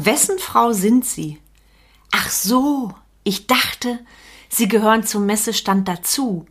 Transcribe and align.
Wessen 0.00 0.38
Frau 0.38 0.72
sind 0.72 1.04
Sie? 1.04 1.40
Ach 2.12 2.30
so, 2.30 2.94
ich 3.24 3.48
dachte, 3.48 3.98
Sie 4.48 4.68
gehören 4.68 5.02
zum 5.02 5.26
Messestand 5.26 5.88
dazu. 5.88 6.46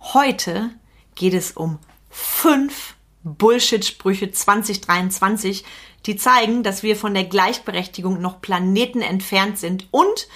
Heute 0.00 0.70
geht 1.14 1.32
es 1.32 1.52
um 1.52 1.78
fünf 2.10 2.96
Bullshit-Sprüche 3.22 4.32
2023, 4.32 5.64
die 6.06 6.16
zeigen, 6.16 6.64
dass 6.64 6.82
wir 6.82 6.96
von 6.96 7.14
der 7.14 7.22
Gleichberechtigung 7.22 8.20
noch 8.20 8.40
Planeten 8.40 9.00
entfernt 9.00 9.60
sind 9.60 9.86
und 9.92 10.26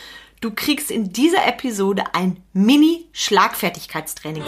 du 0.40 0.52
kriegst 0.52 0.92
in 0.92 1.12
dieser 1.12 1.44
Episode 1.44 2.14
ein 2.14 2.44
Mini-Schlagfertigkeitstraining. 2.52 4.44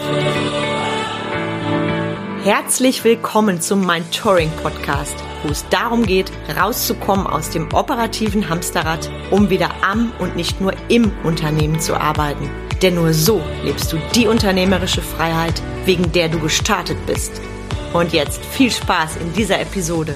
Herzlich 2.43 3.03
willkommen 3.03 3.59
zum 3.59 3.85
Mind 3.85 4.09
Touring 4.15 4.51
Podcast, 4.63 5.17
wo 5.45 5.51
es 5.51 5.67
darum 5.69 6.05
geht, 6.05 6.31
rauszukommen 6.59 7.27
aus 7.27 7.51
dem 7.51 7.71
operativen 7.73 8.49
Hamsterrad, 8.49 9.09
um 9.29 9.49
wieder 9.49 9.69
am 9.83 10.11
und 10.19 10.35
nicht 10.35 10.59
nur 10.59 10.73
im 10.89 11.11
Unternehmen 11.23 11.79
zu 11.79 11.95
arbeiten. 11.95 12.49
Denn 12.81 12.95
nur 12.95 13.13
so 13.13 13.41
lebst 13.63 13.93
du 13.93 13.97
die 14.15 14.27
unternehmerische 14.27 15.01
Freiheit, 15.01 15.61
wegen 15.85 16.11
der 16.11 16.29
du 16.29 16.39
gestartet 16.39 16.97
bist. 17.05 17.41
Und 17.93 18.11
jetzt 18.11 18.43
viel 18.43 18.71
Spaß 18.71 19.17
in 19.17 19.33
dieser 19.33 19.61
Episode. 19.61 20.15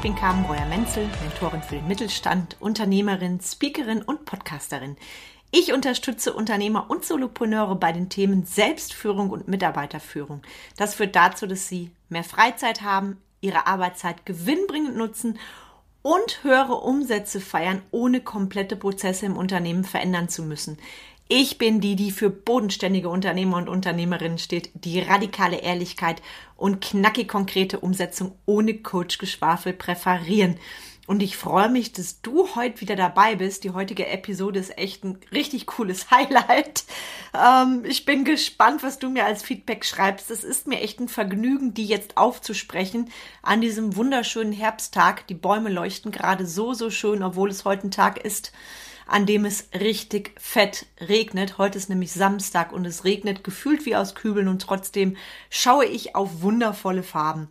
Ich 0.00 0.02
bin 0.02 0.14
Carmen 0.14 0.44
Breuer-Menzel, 0.44 1.10
Mentorin 1.20 1.60
für 1.60 1.74
den 1.74 1.86
Mittelstand, 1.86 2.56
Unternehmerin, 2.58 3.38
Speakerin 3.38 4.00
und 4.00 4.24
Podcasterin. 4.24 4.96
Ich 5.52 5.72
unterstütze 5.72 6.32
Unternehmer 6.32 6.88
und 6.88 7.04
Solopreneure 7.04 7.74
bei 7.74 7.90
den 7.90 8.08
Themen 8.08 8.44
Selbstführung 8.44 9.30
und 9.30 9.48
Mitarbeiterführung. 9.48 10.42
Das 10.76 10.94
führt 10.94 11.16
dazu, 11.16 11.48
dass 11.48 11.66
sie 11.66 11.90
mehr 12.08 12.22
Freizeit 12.22 12.82
haben, 12.82 13.16
ihre 13.40 13.66
Arbeitszeit 13.66 14.24
gewinnbringend 14.26 14.96
nutzen 14.96 15.38
und 16.02 16.44
höhere 16.44 16.76
Umsätze 16.76 17.40
feiern, 17.40 17.82
ohne 17.90 18.20
komplette 18.20 18.76
Prozesse 18.76 19.26
im 19.26 19.36
Unternehmen 19.36 19.82
verändern 19.84 20.28
zu 20.28 20.44
müssen. 20.44 20.78
Ich 21.28 21.58
bin 21.58 21.80
die, 21.80 21.94
die 21.94 22.10
für 22.10 22.30
bodenständige 22.30 23.08
Unternehmer 23.08 23.56
und 23.56 23.68
Unternehmerinnen 23.68 24.38
steht, 24.38 24.70
die 24.74 25.00
radikale 25.00 25.58
Ehrlichkeit 25.58 26.22
und 26.56 26.80
knackig 26.80 27.28
konkrete 27.28 27.80
Umsetzung 27.80 28.32
ohne 28.46 28.74
Coach-Geschwafel 28.74 29.72
präferieren. 29.72 30.58
Und 31.10 31.24
ich 31.24 31.36
freue 31.36 31.68
mich, 31.68 31.92
dass 31.92 32.22
du 32.22 32.54
heute 32.54 32.80
wieder 32.80 32.94
dabei 32.94 33.34
bist. 33.34 33.64
Die 33.64 33.70
heutige 33.70 34.06
Episode 34.06 34.60
ist 34.60 34.78
echt 34.78 35.02
ein 35.02 35.18
richtig 35.32 35.66
cooles 35.66 36.08
Highlight. 36.12 36.84
Ähm, 37.34 37.82
ich 37.84 38.04
bin 38.04 38.24
gespannt, 38.24 38.84
was 38.84 39.00
du 39.00 39.10
mir 39.10 39.24
als 39.24 39.42
Feedback 39.42 39.84
schreibst. 39.84 40.30
Es 40.30 40.44
ist 40.44 40.68
mir 40.68 40.80
echt 40.80 41.00
ein 41.00 41.08
Vergnügen, 41.08 41.74
die 41.74 41.86
jetzt 41.86 42.16
aufzusprechen 42.16 43.10
an 43.42 43.60
diesem 43.60 43.96
wunderschönen 43.96 44.52
Herbsttag. 44.52 45.26
Die 45.26 45.34
Bäume 45.34 45.68
leuchten 45.70 46.12
gerade 46.12 46.46
so, 46.46 46.74
so 46.74 46.90
schön, 46.90 47.24
obwohl 47.24 47.50
es 47.50 47.64
heute 47.64 47.88
ein 47.88 47.90
Tag 47.90 48.24
ist, 48.24 48.52
an 49.08 49.26
dem 49.26 49.44
es 49.44 49.68
richtig 49.74 50.40
fett 50.40 50.86
regnet. 51.00 51.58
Heute 51.58 51.76
ist 51.76 51.88
nämlich 51.88 52.12
Samstag 52.12 52.70
und 52.70 52.84
es 52.84 53.02
regnet 53.02 53.42
gefühlt 53.42 53.84
wie 53.84 53.96
aus 53.96 54.14
Kübeln 54.14 54.46
und 54.46 54.62
trotzdem 54.62 55.16
schaue 55.50 55.86
ich 55.86 56.14
auf 56.14 56.42
wundervolle 56.42 57.02
Farben. 57.02 57.48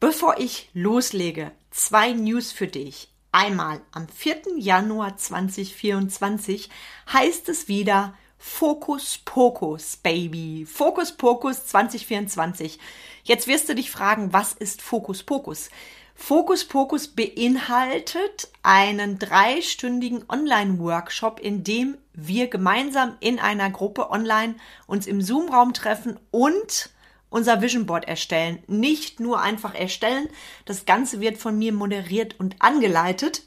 Bevor 0.00 0.38
ich 0.38 0.70
loslege, 0.72 1.52
zwei 1.72 2.12
News 2.12 2.52
für 2.52 2.68
dich. 2.68 3.08
Einmal 3.32 3.80
am 3.92 4.06
4. 4.08 4.58
Januar 4.58 5.16
2024 5.16 6.68
heißt 7.12 7.48
es 7.48 7.66
wieder 7.66 8.14
Fokus 8.38 9.18
Pokus, 9.24 9.96
Baby. 9.96 10.66
Fokus 10.66 11.12
Pokus 11.12 11.66
2024. 11.66 12.78
Jetzt 13.24 13.46
wirst 13.46 13.68
du 13.68 13.74
dich 13.74 13.90
fragen, 13.90 14.32
was 14.32 14.52
ist 14.52 14.82
Fokus 14.82 15.22
Pokus? 15.22 15.70
Fokus 16.14 16.66
Pokus 16.66 17.08
beinhaltet 17.08 18.48
einen 18.62 19.18
dreistündigen 19.18 20.24
Online-Workshop, 20.28 21.40
in 21.40 21.64
dem 21.64 21.96
wir 22.12 22.48
gemeinsam 22.48 23.16
in 23.20 23.38
einer 23.38 23.70
Gruppe 23.70 24.10
online 24.10 24.56
uns 24.86 25.06
im 25.06 25.22
Zoom-Raum 25.22 25.72
treffen 25.72 26.20
und 26.30 26.90
unser 27.32 27.60
Vision 27.60 27.86
Board 27.86 28.06
erstellen. 28.06 28.62
Nicht 28.66 29.20
nur 29.20 29.40
einfach 29.40 29.74
erstellen. 29.74 30.28
Das 30.64 30.84
Ganze 30.84 31.20
wird 31.20 31.38
von 31.38 31.58
mir 31.58 31.72
moderiert 31.72 32.38
und 32.38 32.56
angeleitet. 32.60 33.42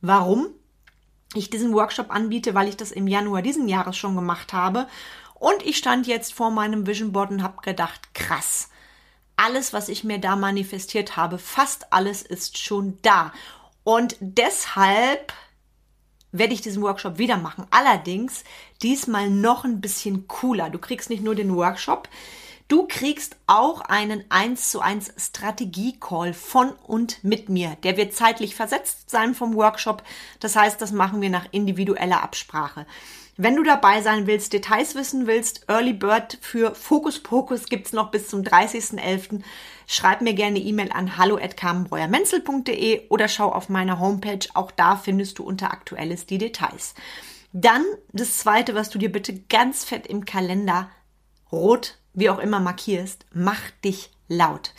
Warum? 0.00 0.48
Ich 1.34 1.50
diesen 1.50 1.74
Workshop 1.74 2.10
anbiete, 2.10 2.54
weil 2.54 2.68
ich 2.68 2.76
das 2.76 2.92
im 2.92 3.06
Januar 3.06 3.42
diesen 3.42 3.68
Jahres 3.68 3.96
schon 3.96 4.16
gemacht 4.16 4.52
habe. 4.52 4.88
Und 5.34 5.64
ich 5.64 5.76
stand 5.76 6.06
jetzt 6.06 6.32
vor 6.32 6.50
meinem 6.50 6.86
Vision 6.86 7.12
Board 7.12 7.30
und 7.30 7.42
habe 7.42 7.60
gedacht, 7.62 8.14
krass 8.14 8.70
alles, 9.36 9.72
was 9.72 9.88
ich 9.88 10.02
mir 10.02 10.18
da 10.18 10.34
manifestiert 10.34 11.16
habe, 11.16 11.38
fast 11.38 11.92
alles 11.92 12.22
ist 12.22 12.58
schon 12.58 12.98
da. 13.02 13.32
Und 13.84 14.16
deshalb 14.20 15.32
werde 16.32 16.54
ich 16.54 16.62
diesen 16.62 16.82
Workshop 16.82 17.18
wieder 17.18 17.36
machen. 17.36 17.66
Allerdings 17.70 18.44
diesmal 18.82 19.30
noch 19.30 19.64
ein 19.64 19.80
bisschen 19.80 20.26
cooler. 20.26 20.70
Du 20.70 20.78
kriegst 20.78 21.08
nicht 21.10 21.22
nur 21.22 21.34
den 21.34 21.54
Workshop, 21.54 22.08
du 22.68 22.86
kriegst 22.88 23.36
auch 23.46 23.80
einen 23.80 24.24
1 24.28 24.70
zu 24.70 24.80
1 24.80 25.12
Strategie-Call 25.16 26.34
von 26.34 26.72
und 26.86 27.22
mit 27.22 27.48
mir. 27.48 27.76
Der 27.82 27.96
wird 27.96 28.14
zeitlich 28.14 28.54
versetzt 28.54 29.10
sein 29.10 29.34
vom 29.34 29.54
Workshop. 29.54 30.02
Das 30.40 30.56
heißt, 30.56 30.80
das 30.80 30.92
machen 30.92 31.20
wir 31.20 31.30
nach 31.30 31.46
individueller 31.52 32.22
Absprache. 32.22 32.86
Wenn 33.38 33.56
du 33.56 33.62
dabei 33.62 34.00
sein 34.00 34.26
willst, 34.26 34.54
Details 34.54 34.94
wissen 34.94 35.26
willst, 35.26 35.68
Early 35.68 35.92
Bird 35.92 36.38
für 36.40 36.74
Fokus 36.74 37.22
Pokus 37.22 37.66
gibt's 37.66 37.92
noch 37.92 38.10
bis 38.10 38.28
zum 38.28 38.40
30.11. 38.40 39.42
Schreib 39.86 40.22
mir 40.22 40.32
gerne 40.32 40.58
E-Mail 40.58 40.90
an 40.90 41.18
hallo@carmenbreuermenzel.de 41.18 43.08
oder 43.10 43.28
schau 43.28 43.52
auf 43.52 43.68
meiner 43.68 44.00
Homepage. 44.00 44.48
Auch 44.54 44.70
da 44.70 44.96
findest 44.96 45.38
du 45.38 45.44
unter 45.44 45.70
Aktuelles 45.70 46.24
die 46.24 46.38
Details. 46.38 46.94
Dann 47.52 47.84
das 48.12 48.38
zweite, 48.38 48.74
was 48.74 48.88
du 48.88 48.98
dir 48.98 49.12
bitte 49.12 49.38
ganz 49.38 49.84
fett 49.84 50.06
im 50.06 50.24
Kalender 50.24 50.88
rot, 51.52 51.98
wie 52.16 52.30
auch 52.30 52.40
immer 52.40 52.58
markierst, 52.58 53.24
mach 53.32 53.70
dich 53.84 54.10
laut. 54.26 54.74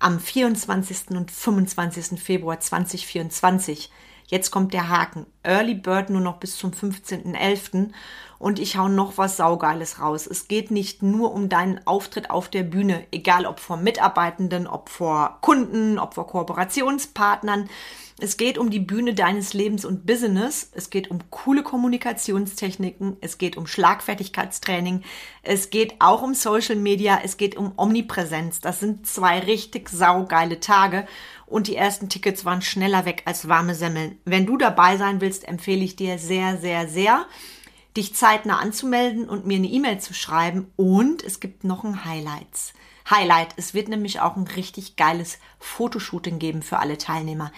Am 0.00 0.18
24. 0.18 1.10
und 1.10 1.30
25. 1.30 2.20
Februar 2.20 2.58
2024 2.58 3.90
Jetzt 4.28 4.50
kommt 4.50 4.74
der 4.74 4.90
Haken. 4.90 5.26
Early 5.42 5.74
Bird 5.74 6.10
nur 6.10 6.20
noch 6.20 6.36
bis 6.36 6.56
zum 6.58 6.70
15.11. 6.72 7.90
Und 8.38 8.58
ich 8.58 8.76
hau 8.76 8.88
noch 8.88 9.16
was 9.16 9.38
Saugeiles 9.38 10.00
raus. 10.00 10.26
Es 10.26 10.48
geht 10.48 10.70
nicht 10.70 11.02
nur 11.02 11.32
um 11.32 11.48
deinen 11.48 11.84
Auftritt 11.86 12.30
auf 12.30 12.48
der 12.48 12.62
Bühne, 12.62 13.04
egal 13.10 13.46
ob 13.46 13.58
vor 13.58 13.78
Mitarbeitenden, 13.78 14.66
ob 14.66 14.90
vor 14.90 15.38
Kunden, 15.40 15.98
ob 15.98 16.14
vor 16.14 16.26
Kooperationspartnern. 16.26 17.68
Es 18.20 18.36
geht 18.36 18.58
um 18.58 18.68
die 18.68 18.80
Bühne 18.80 19.14
deines 19.14 19.54
Lebens 19.54 19.84
und 19.84 20.04
Business. 20.04 20.70
Es 20.74 20.90
geht 20.90 21.08
um 21.08 21.30
coole 21.30 21.62
Kommunikationstechniken. 21.62 23.16
Es 23.20 23.38
geht 23.38 23.56
um 23.56 23.68
Schlagfertigkeitstraining. 23.68 25.04
Es 25.42 25.70
geht 25.70 25.94
auch 26.00 26.22
um 26.22 26.34
Social 26.34 26.74
Media. 26.74 27.20
Es 27.22 27.36
geht 27.36 27.56
um 27.56 27.72
Omnipräsenz. 27.76 28.60
Das 28.60 28.80
sind 28.80 29.06
zwei 29.06 29.38
richtig 29.38 29.88
saugeile 29.88 30.58
Tage 30.58 31.06
und 31.48 31.66
die 31.66 31.76
ersten 31.76 32.08
Tickets 32.08 32.44
waren 32.44 32.62
schneller 32.62 33.04
weg 33.04 33.22
als 33.24 33.48
warme 33.48 33.74
Semmeln. 33.74 34.18
Wenn 34.24 34.46
du 34.46 34.56
dabei 34.56 34.96
sein 34.96 35.20
willst, 35.20 35.46
empfehle 35.46 35.84
ich 35.84 35.96
dir 35.96 36.18
sehr, 36.18 36.58
sehr, 36.58 36.88
sehr, 36.88 37.26
dich 37.96 38.14
zeitnah 38.14 38.58
anzumelden 38.58 39.28
und 39.28 39.46
mir 39.46 39.56
eine 39.56 39.66
E-Mail 39.66 39.98
zu 39.98 40.14
schreiben. 40.14 40.70
Und 40.76 41.24
es 41.24 41.40
gibt 41.40 41.64
noch 41.64 41.84
ein 41.84 42.04
Highlights. 42.04 42.72
Highlight. 43.10 43.54
Es 43.56 43.74
wird 43.74 43.88
nämlich 43.88 44.20
auch 44.20 44.36
ein 44.36 44.46
richtig 44.46 44.96
geiles 44.96 45.38
Fotoshooting 45.58 46.38
geben 46.38 46.62
für 46.62 46.78
alle 46.78 46.98
Teilnehmer. 46.98 47.52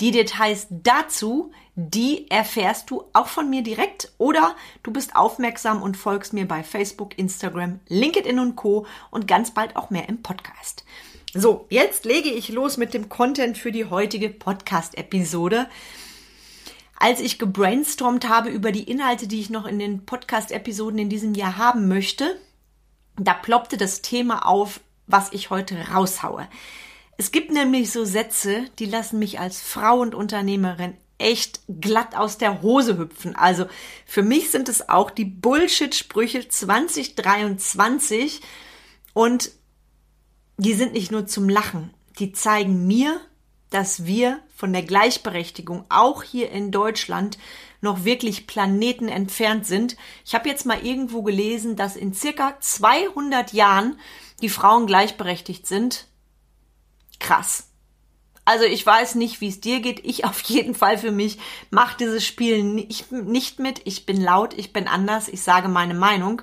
Die 0.00 0.10
Details 0.10 0.66
dazu, 0.68 1.52
die 1.74 2.30
erfährst 2.30 2.90
du 2.90 3.04
auch 3.14 3.28
von 3.28 3.48
mir 3.48 3.62
direkt 3.62 4.12
oder 4.18 4.54
du 4.82 4.92
bist 4.92 5.16
aufmerksam 5.16 5.82
und 5.82 5.96
folgst 5.96 6.34
mir 6.34 6.46
bei 6.46 6.62
Facebook, 6.62 7.18
Instagram, 7.18 7.80
LinkedIn 7.88 8.38
und 8.38 8.56
Co. 8.56 8.86
und 9.10 9.26
ganz 9.26 9.52
bald 9.52 9.74
auch 9.76 9.88
mehr 9.88 10.08
im 10.08 10.22
Podcast. 10.22 10.84
So, 11.38 11.66
jetzt 11.68 12.06
lege 12.06 12.30
ich 12.30 12.48
los 12.48 12.78
mit 12.78 12.94
dem 12.94 13.10
Content 13.10 13.58
für 13.58 13.70
die 13.70 13.84
heutige 13.84 14.30
Podcast-Episode. 14.30 15.68
Als 16.98 17.20
ich 17.20 17.38
gebrainstormt 17.38 18.26
habe 18.26 18.48
über 18.48 18.72
die 18.72 18.90
Inhalte, 18.90 19.28
die 19.28 19.40
ich 19.40 19.50
noch 19.50 19.66
in 19.66 19.78
den 19.78 20.06
Podcast-Episoden 20.06 20.98
in 20.98 21.10
diesem 21.10 21.34
Jahr 21.34 21.58
haben 21.58 21.88
möchte, 21.88 22.40
da 23.18 23.34
ploppte 23.34 23.76
das 23.76 24.00
Thema 24.00 24.46
auf, 24.46 24.80
was 25.06 25.30
ich 25.34 25.50
heute 25.50 25.76
raushaue. 25.92 26.48
Es 27.18 27.32
gibt 27.32 27.52
nämlich 27.52 27.92
so 27.92 28.06
Sätze, 28.06 28.64
die 28.78 28.86
lassen 28.86 29.18
mich 29.18 29.38
als 29.38 29.60
Frau 29.60 30.00
und 30.00 30.14
Unternehmerin 30.14 30.94
echt 31.18 31.60
glatt 31.68 32.16
aus 32.16 32.38
der 32.38 32.62
Hose 32.62 32.96
hüpfen. 32.96 33.36
Also 33.36 33.66
für 34.06 34.22
mich 34.22 34.50
sind 34.50 34.70
es 34.70 34.88
auch 34.88 35.10
die 35.10 35.26
Bullshit-Sprüche 35.26 36.48
2023 36.48 38.40
und 39.12 39.50
die 40.56 40.74
sind 40.74 40.92
nicht 40.92 41.10
nur 41.10 41.26
zum 41.26 41.48
Lachen, 41.48 41.92
die 42.18 42.32
zeigen 42.32 42.86
mir, 42.86 43.20
dass 43.70 44.06
wir 44.06 44.40
von 44.54 44.72
der 44.72 44.82
Gleichberechtigung 44.82 45.84
auch 45.88 46.22
hier 46.22 46.50
in 46.50 46.70
Deutschland 46.70 47.38
noch 47.80 48.04
wirklich 48.04 48.46
Planeten 48.46 49.08
entfernt 49.08 49.66
sind. 49.66 49.96
Ich 50.24 50.34
habe 50.34 50.48
jetzt 50.48 50.66
mal 50.66 50.84
irgendwo 50.84 51.22
gelesen, 51.22 51.76
dass 51.76 51.96
in 51.96 52.14
circa 52.14 52.58
200 52.58 53.52
Jahren 53.52 53.98
die 54.40 54.48
Frauen 54.48 54.86
gleichberechtigt 54.86 55.66
sind. 55.66 56.06
Krass. 57.20 57.68
Also 58.44 58.64
ich 58.64 58.86
weiß 58.86 59.16
nicht, 59.16 59.40
wie 59.40 59.48
es 59.48 59.60
dir 59.60 59.80
geht. 59.80 60.04
Ich 60.04 60.24
auf 60.24 60.40
jeden 60.42 60.74
Fall 60.74 60.98
für 60.98 61.10
mich 61.10 61.38
mache 61.70 61.96
dieses 61.98 62.24
Spiel 62.24 62.62
nicht, 62.62 63.10
nicht 63.10 63.58
mit. 63.58 63.82
Ich 63.84 64.06
bin 64.06 64.22
laut, 64.22 64.54
ich 64.54 64.72
bin 64.72 64.86
anders, 64.88 65.28
ich 65.28 65.42
sage 65.42 65.68
meine 65.68 65.94
Meinung. 65.94 66.42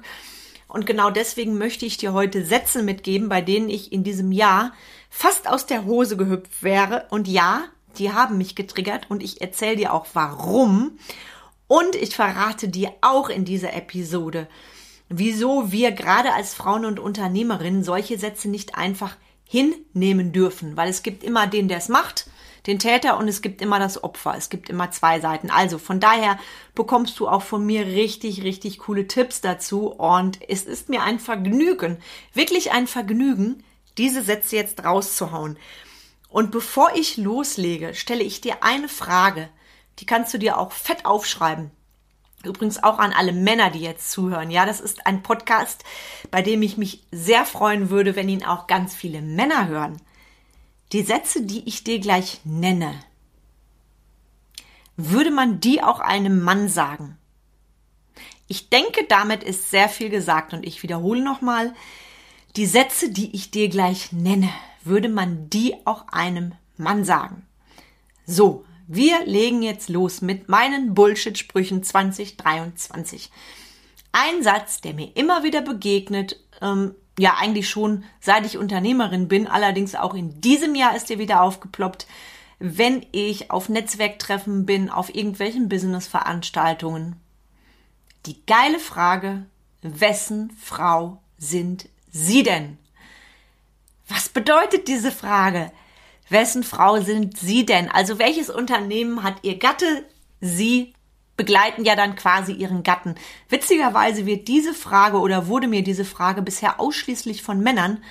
Und 0.74 0.88
genau 0.88 1.12
deswegen 1.12 1.60
möchte 1.60 1.86
ich 1.86 1.98
dir 1.98 2.14
heute 2.14 2.44
Sätze 2.44 2.82
mitgeben, 2.82 3.30
bei 3.30 3.42
denen 3.42 3.70
ich 3.70 3.92
in 3.92 4.04
diesem 4.04 4.32
Jahr 4.32 4.74
fast 5.08 5.48
aus 5.48 5.68
der 5.68 5.86
Hose 5.86 6.18
gehüpft 6.18 6.64
wäre. 6.64 7.06
Und 7.12 7.28
ja, 7.28 7.66
die 8.00 8.12
haben 8.12 8.40
mich 8.40 8.56
getriggert 8.56 9.06
und 9.08 9.22
ich 9.22 9.40
erzähle 9.40 9.76
dir 9.76 9.94
auch 9.94 10.08
warum. 10.14 10.98
Und 11.68 11.96
ich 11.96 12.16
verrate 12.16 12.70
dir 12.70 12.92
auch 13.02 13.30
in 13.30 13.46
dieser 13.46 13.76
Episode, 13.76 14.48
wieso 15.10 15.72
wir 15.72 15.92
gerade 15.92 16.34
als 16.34 16.56
Frauen 16.56 16.86
und 16.86 17.00
Unternehmerinnen 17.00 17.84
solche 17.84 18.18
Sätze 18.18 18.50
nicht 18.50 18.74
einfach 18.74 19.16
hinnehmen 19.48 20.32
dürfen, 20.32 20.76
weil 20.76 20.90
es 20.90 21.04
gibt 21.04 21.24
immer 21.24 21.46
den, 21.46 21.68
der 21.68 21.78
es 21.78 21.88
macht, 21.88 22.26
den 22.68 22.80
Täter 22.80 23.18
und 23.18 23.28
es 23.28 23.42
gibt 23.42 23.62
immer 23.62 23.80
das 23.80 24.04
Opfer. 24.04 24.36
Es 24.38 24.50
gibt 24.50 24.70
immer 24.70 24.92
zwei 24.92 25.20
Seiten. 25.20 25.50
Also 25.50 25.78
von 25.78 26.00
daher 26.00 26.40
bekommst 26.76 27.20
du 27.20 27.28
auch 27.28 27.42
von 27.42 27.66
mir 27.66 27.86
richtig, 27.86 28.44
richtig 28.44 28.80
coole 28.80 29.08
Tipps 29.08 29.42
dazu 29.42 29.88
und 29.88 30.40
es 30.48 30.64
ist 30.64 30.90
mir 30.90 31.04
ein 31.04 31.20
Vergnügen, 31.20 31.98
wirklich 32.34 32.72
ein 32.72 32.88
Vergnügen, 32.88 33.64
diese 33.98 34.24
Sätze 34.24 34.56
jetzt 34.56 34.84
rauszuhauen. 34.84 35.58
Und 36.30 36.52
bevor 36.52 36.96
ich 36.96 37.18
loslege, 37.18 37.94
stelle 37.94 38.24
ich 38.24 38.42
dir 38.42 38.64
eine 38.64 38.90
Frage. 38.90 39.50
Die 40.00 40.06
kannst 40.06 40.34
du 40.34 40.40
dir 40.40 40.58
auch 40.58 40.72
fett 40.72 41.06
aufschreiben. 41.06 41.70
Übrigens 42.44 42.84
auch 42.84 43.00
an 43.00 43.14
alle 43.14 43.32
Männer, 43.32 43.70
die 43.70 43.80
jetzt 43.80 44.12
zuhören. 44.12 44.52
Ja, 44.52 44.66
das 44.66 44.82
ist 44.82 45.06
ein 45.06 45.24
Podcast, 45.24 45.84
bei 46.30 46.42
dem 46.42 46.62
ich 46.62 46.78
mich 46.78 47.04
sehr 47.12 47.46
freuen 47.46 47.90
würde, 47.90 48.16
wenn 48.16 48.28
ihn 48.28 48.44
auch 48.44 48.68
ganz 48.68 48.96
viele 48.96 49.22
Männer 49.22 49.68
hören. 49.68 50.02
Die 50.94 51.02
Sätze, 51.02 51.42
die 51.42 51.68
ich 51.68 51.84
dir 51.84 52.00
gleich 52.00 52.42
nenne, 52.44 52.94
würde 54.96 55.32
man 55.32 55.60
die 55.60 55.82
auch 55.82 56.00
einem 56.00 56.44
Mann 56.44 56.70
sagen? 56.70 57.18
Ich 58.48 58.70
denke, 58.70 59.06
damit 59.10 59.44
ist 59.44 59.72
sehr 59.72 59.90
viel 59.90 60.10
gesagt 60.10 60.54
und 60.54 60.64
ich 60.64 60.84
wiederhole 60.84 61.24
nochmal, 61.24 61.74
die 62.56 62.68
Sätze, 62.68 63.10
die 63.10 63.36
ich 63.36 63.50
dir 63.50 63.70
gleich 63.70 64.12
nenne, 64.12 64.50
würde 64.84 65.10
man 65.10 65.50
die 65.50 65.76
auch 65.86 66.08
einem 66.10 66.54
Mann 66.78 67.04
sagen. 67.04 67.48
So, 68.28 68.64
wir 68.88 69.26
legen 69.26 69.64
jetzt 69.64 69.90
los 69.90 70.22
mit 70.22 70.48
meinen 70.48 70.94
Bullshit-Sprüchen 70.94 71.82
2023. 71.82 73.32
Ein 74.12 74.44
Satz, 74.44 74.82
der 74.82 74.94
mir 74.94 75.10
immer 75.16 75.42
wieder 75.42 75.62
begegnet, 75.62 76.40
ähm, 76.62 76.94
ja 77.18 77.36
eigentlich 77.40 77.70
schon 77.70 78.04
seit 78.20 78.46
ich 78.46 78.58
Unternehmerin 78.58 79.28
bin, 79.28 79.48
allerdings 79.48 79.96
auch 79.96 80.14
in 80.14 80.42
diesem 80.42 80.76
Jahr 80.76 80.96
ist 80.96 81.12
er 81.12 81.20
wieder 81.20 81.42
aufgeploppt, 81.42 82.08
wenn 82.60 83.06
ich 83.12 83.52
auf 83.52 83.70
Netzwerktreffen 83.70 84.66
bin, 84.66 84.90
auf 84.90 85.14
irgendwelchen 85.14 85.70
Business-Veranstaltungen. 85.70 87.18
Die 88.26 88.46
geile 88.46 88.80
Frage, 88.80 89.46
wessen 89.82 90.56
Frau 90.60 91.22
sind 91.38 91.90
Sie 92.10 92.44
denn? 92.44 92.78
Was 94.08 94.30
bedeutet 94.30 94.88
diese 94.88 95.12
Frage? 95.12 95.72
Wessen 96.30 96.64
Frau 96.64 97.02
sind 97.02 97.38
Sie 97.38 97.66
denn? 97.66 97.90
Also 97.90 98.18
welches 98.18 98.50
Unternehmen 98.50 99.24
hat 99.24 99.36
Ihr 99.42 99.60
Gatte? 99.60 100.06
Sie 100.40 100.94
begleiten 101.36 101.84
ja 101.84 101.96
dann 101.96 102.16
quasi 102.16 102.54
Ihren 102.54 102.84
Gatten. 102.84 103.16
Witzigerweise 103.50 104.26
wird 104.26 104.48
diese 104.48 104.74
Frage 104.74 105.20
oder 105.20 105.48
wurde 105.48 105.68
mir 105.68 105.84
diese 105.84 106.06
Frage 106.06 106.42
bisher 106.42 106.80
ausschließlich 106.80 107.42
von 107.42 107.60
Männern 107.60 108.04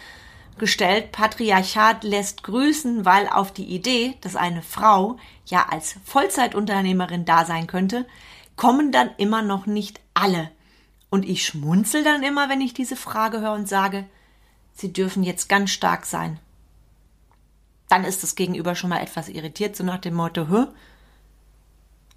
gestellt. 0.59 1.13
Patriarchat 1.13 2.05
lässt 2.05 2.43
grüßen, 2.43 3.05
weil 3.05 3.29
auf 3.29 3.53
die 3.53 3.67
Idee, 3.67 4.15
dass 4.21 4.37
eine 4.37 4.63
Frau 4.63 5.19
ja 5.47 5.67
als 5.71 5.97
Vollzeitunternehmerin 6.05 7.25
da 7.25 7.45
sein 7.45 7.67
könnte, 7.67 8.07
kommen 8.57 8.93
dann 8.93 9.11
immer 9.17 9.43
noch 9.43 9.67
nicht 9.67 10.01
alle. 10.15 10.51
Und 11.11 11.29
ich 11.29 11.45
schmunzel 11.45 12.05
dann 12.05 12.23
immer, 12.23 12.49
wenn 12.49 12.61
ich 12.61 12.75
diese 12.75 12.97
Frage 12.97 13.41
höre 13.41 13.53
und 13.53 13.69
sage, 13.69 14.05
Sie 14.75 14.93
dürfen 14.93 15.23
jetzt 15.23 15.49
ganz 15.49 15.71
stark 15.71 16.07
sein. 16.07 16.41
Dann 17.89 18.05
ist 18.05 18.23
das 18.23 18.37
Gegenüber 18.37 18.75
schon 18.75 18.89
mal 18.89 19.03
etwas 19.03 19.29
irritiert, 19.29 19.77
so 19.77 19.85
nach 19.85 19.99
dem 19.99 20.15
Motto, 20.15 20.49
Hö? 20.49 20.67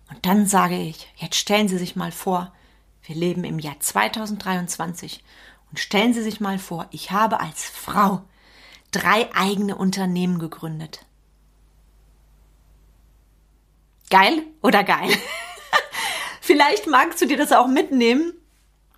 Und 0.10 0.26
dann 0.26 0.46
sage 0.46 0.78
ich, 0.78 1.08
jetzt 1.16 1.36
stellen 1.36 1.68
Sie 1.68 1.78
sich 1.78 1.96
mal 1.96 2.12
vor, 2.12 2.54
wir 3.04 3.16
leben 3.16 3.44
im 3.44 3.60
Jahr 3.60 3.80
2023 3.80 5.24
und 5.72 5.80
stellen 5.80 6.14
Sie 6.14 6.22
sich 6.22 6.40
mal 6.40 6.60
vor, 6.60 6.88
ich 6.92 7.12
habe 7.12 7.40
als 7.40 7.66
Frau 7.66 8.22
drei 8.92 9.34
eigene 9.36 9.76
Unternehmen 9.76 10.40
gegründet. 10.40 11.06
Geil 14.10 14.44
oder 14.62 14.84
geil? 14.84 15.12
Vielleicht 16.42 16.88
magst 16.88 17.22
du 17.22 17.26
dir 17.26 17.38
das 17.38 17.52
auch 17.52 17.68
mitnehmen 17.68 18.34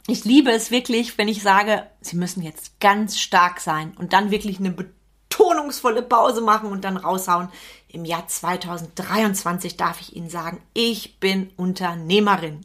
ich 0.09 0.24
liebe 0.24 0.51
es 0.51 0.71
wirklich, 0.71 1.18
wenn 1.18 1.27
ich 1.27 1.44
sage, 1.44 1.86
sie 2.00 2.15
müssen 2.15 2.42
jetzt 2.42 2.80
ganz 2.80 3.19
stark 3.19 3.59
sein 3.59 3.94
und 3.98 4.13
dann 4.13 4.31
wirklich 4.31 4.57
eine 4.57 4.71
betonungsvolle 4.71 6.01
Pause 6.01 6.39
machen 6.42 6.71
und 6.71 6.86
dann 6.86 6.95
raushauen. 6.95 7.50
Im 7.97 8.05
Jahr 8.05 8.27
2023 8.27 9.75
darf 9.75 10.01
ich 10.01 10.15
Ihnen 10.15 10.29
sagen, 10.29 10.61
ich 10.75 11.19
bin 11.19 11.49
Unternehmerin. 11.57 12.63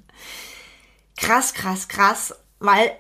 Krass, 1.17 1.55
krass, 1.55 1.88
krass, 1.88 2.34
weil 2.58 2.93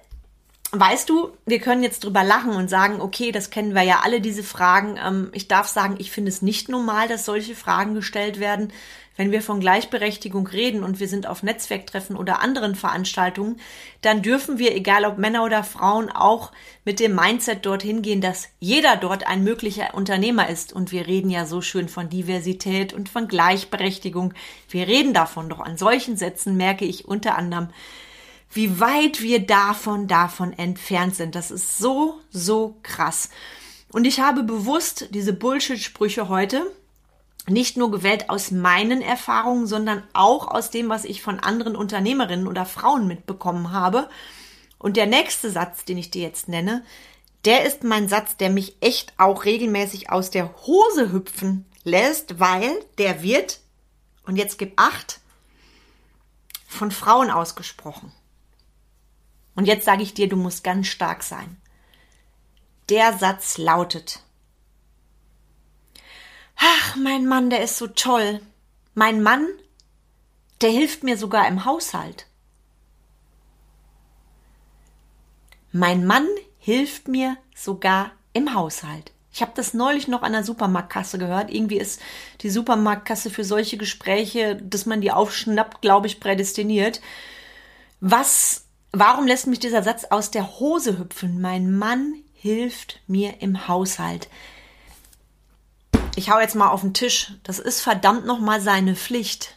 Weißt 0.74 1.10
du, 1.10 1.36
wir 1.44 1.60
können 1.60 1.82
jetzt 1.82 2.02
drüber 2.02 2.24
lachen 2.24 2.52
und 2.52 2.70
sagen, 2.70 3.02
okay, 3.02 3.30
das 3.30 3.50
kennen 3.50 3.74
wir 3.74 3.82
ja 3.82 4.00
alle, 4.04 4.22
diese 4.22 4.42
Fragen. 4.42 4.96
Ähm, 4.96 5.28
ich 5.34 5.46
darf 5.46 5.68
sagen, 5.68 5.96
ich 5.98 6.10
finde 6.10 6.30
es 6.30 6.40
nicht 6.40 6.70
normal, 6.70 7.08
dass 7.08 7.26
solche 7.26 7.54
Fragen 7.54 7.92
gestellt 7.92 8.40
werden. 8.40 8.72
Wenn 9.16 9.30
wir 9.30 9.42
von 9.42 9.60
Gleichberechtigung 9.60 10.46
reden 10.46 10.82
und 10.82 10.98
wir 10.98 11.08
sind 11.08 11.26
auf 11.26 11.42
Netzwerktreffen 11.42 12.16
oder 12.16 12.40
anderen 12.40 12.74
Veranstaltungen, 12.74 13.60
dann 14.00 14.22
dürfen 14.22 14.58
wir, 14.58 14.74
egal 14.74 15.04
ob 15.04 15.18
Männer 15.18 15.44
oder 15.44 15.64
Frauen, 15.64 16.10
auch 16.10 16.50
mit 16.84 16.98
dem 16.98 17.14
Mindset 17.14 17.66
dorthin 17.66 18.02
gehen, 18.02 18.20
dass 18.20 18.48
jeder 18.58 18.96
dort 18.96 19.26
ein 19.26 19.44
möglicher 19.44 19.94
Unternehmer 19.94 20.48
ist. 20.48 20.72
Und 20.72 20.92
wir 20.92 21.06
reden 21.06 21.30
ja 21.30 21.44
so 21.44 21.60
schön 21.60 21.88
von 21.88 22.08
Diversität 22.08 22.94
und 22.94 23.08
von 23.08 23.28
Gleichberechtigung. 23.28 24.32
Wir 24.70 24.88
reden 24.88 25.12
davon, 25.12 25.48
doch 25.48 25.60
an 25.60 25.76
solchen 25.76 26.16
Sätzen 26.16 26.56
merke 26.56 26.86
ich 26.86 27.06
unter 27.06 27.36
anderem, 27.36 27.68
wie 28.50 28.80
weit 28.80 29.22
wir 29.22 29.46
davon, 29.46 30.08
davon 30.08 30.52
entfernt 30.52 31.16
sind. 31.16 31.34
Das 31.34 31.50
ist 31.50 31.78
so, 31.78 32.20
so 32.30 32.76
krass. 32.82 33.30
Und 33.90 34.06
ich 34.06 34.20
habe 34.20 34.42
bewusst 34.42 35.08
diese 35.10 35.32
Bullshit-Sprüche 35.32 36.28
heute 36.28 36.66
nicht 37.48 37.76
nur 37.76 37.90
gewählt 37.90 38.30
aus 38.30 38.50
meinen 38.50 39.02
Erfahrungen, 39.02 39.66
sondern 39.66 40.02
auch 40.12 40.48
aus 40.48 40.70
dem, 40.70 40.88
was 40.88 41.04
ich 41.04 41.22
von 41.22 41.40
anderen 41.40 41.76
Unternehmerinnen 41.76 42.46
oder 42.46 42.66
Frauen 42.66 43.06
mitbekommen 43.08 43.72
habe. 43.72 44.08
Und 44.78 44.96
der 44.96 45.06
nächste 45.06 45.50
Satz, 45.50 45.84
den 45.84 45.98
ich 45.98 46.10
dir 46.10 46.22
jetzt 46.22 46.48
nenne, 46.48 46.84
der 47.44 47.64
ist 47.64 47.82
mein 47.82 48.08
Satz, 48.08 48.36
der 48.36 48.50
mich 48.50 48.76
echt 48.80 49.12
auch 49.18 49.44
regelmäßig 49.44 50.10
aus 50.10 50.30
der 50.30 50.54
Hose 50.66 51.12
hüpfen 51.12 51.66
lässt, 51.84 52.38
weil 52.38 52.70
der 52.98 53.22
wird, 53.22 53.60
und 54.24 54.36
jetzt 54.36 54.58
gib 54.58 54.80
acht, 54.80 55.20
von 56.68 56.90
Frauen 56.90 57.30
ausgesprochen. 57.30 58.12
Und 59.54 59.66
jetzt 59.66 59.84
sage 59.84 60.02
ich 60.02 60.14
dir, 60.14 60.28
du 60.28 60.36
musst 60.36 60.64
ganz 60.64 60.86
stark 60.86 61.22
sein. 61.22 61.60
Der 62.88 63.18
Satz 63.18 63.58
lautet, 63.58 64.20
Ach, 66.64 66.96
mein 66.96 67.26
Mann, 67.26 67.50
der 67.50 67.62
ist 67.62 67.76
so 67.76 67.88
toll. 67.88 68.40
Mein 68.94 69.22
Mann, 69.22 69.46
der 70.60 70.70
hilft 70.70 71.02
mir 71.02 71.16
sogar 71.16 71.48
im 71.48 71.64
Haushalt. 71.64 72.26
Mein 75.72 76.06
Mann 76.06 76.26
hilft 76.58 77.08
mir 77.08 77.36
sogar 77.56 78.12
im 78.32 78.54
Haushalt. 78.54 79.12
Ich 79.32 79.40
habe 79.40 79.52
das 79.56 79.74
neulich 79.74 80.06
noch 80.08 80.22
an 80.22 80.32
der 80.32 80.44
Supermarktkasse 80.44 81.18
gehört. 81.18 81.50
Irgendwie 81.50 81.78
ist 81.78 82.00
die 82.42 82.50
Supermarktkasse 82.50 83.30
für 83.30 83.44
solche 83.44 83.78
Gespräche, 83.78 84.56
dass 84.56 84.86
man 84.86 85.00
die 85.00 85.10
aufschnappt, 85.10 85.80
glaube 85.80 86.06
ich, 86.06 86.20
prädestiniert. 86.20 87.00
Was 88.00 88.66
Warum 88.94 89.26
lässt 89.26 89.46
mich 89.46 89.58
dieser 89.58 89.82
Satz 89.82 90.04
aus 90.04 90.30
der 90.30 90.60
Hose 90.60 90.98
hüpfen? 90.98 91.40
Mein 91.40 91.72
Mann 91.72 92.14
hilft 92.34 93.00
mir 93.06 93.40
im 93.40 93.66
Haushalt. 93.66 94.28
Ich 96.14 96.30
hau 96.30 96.38
jetzt 96.40 96.54
mal 96.54 96.68
auf 96.68 96.82
den 96.82 96.94
Tisch. 96.94 97.32
Das 97.42 97.58
ist 97.58 97.80
verdammt 97.80 98.26
nochmal 98.26 98.60
seine 98.60 98.94
Pflicht. 98.94 99.56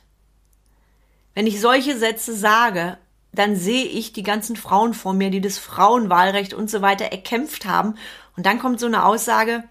Wenn 1.33 1.47
ich 1.47 1.59
solche 1.59 1.97
Sätze 1.97 2.33
sage, 2.33 2.97
dann 3.33 3.57
sehe 3.57 3.83
ich 3.85 4.13
die 4.13 4.23
ganzen 4.23 4.55
Frauen 4.55 4.93
vor 4.93 5.13
mir, 5.13 5.29
die 5.29 5.41
das 5.41 5.57
Frauenwahlrecht 5.57 6.53
und 6.53 6.69
so 6.69 6.81
weiter 6.81 7.05
erkämpft 7.05 7.65
haben. 7.65 7.95
Und 8.37 8.45
dann 8.45 8.59
kommt 8.59 8.79
so 8.79 8.85
eine 8.85 9.05
Aussage, 9.05 9.63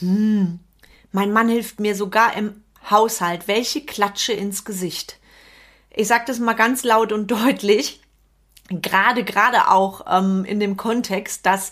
hm, 0.00 0.58
mein 1.12 1.32
Mann 1.32 1.48
hilft 1.48 1.78
mir 1.78 1.94
sogar 1.94 2.36
im 2.36 2.62
Haushalt. 2.90 3.46
Welche 3.46 3.84
Klatsche 3.86 4.32
ins 4.32 4.64
Gesicht. 4.64 5.18
ich 5.90 6.08
sage 6.08 6.24
das 6.26 6.40
mal 6.40 6.54
ganz 6.54 6.82
laut 6.82 7.12
und 7.12 7.30
deutlich, 7.30 8.00
gerade, 8.68 9.22
gerade 9.22 9.70
auch 9.70 10.04
ähm, 10.08 10.44
in 10.44 10.58
dem 10.58 10.76
Kontext, 10.76 11.46
dass 11.46 11.70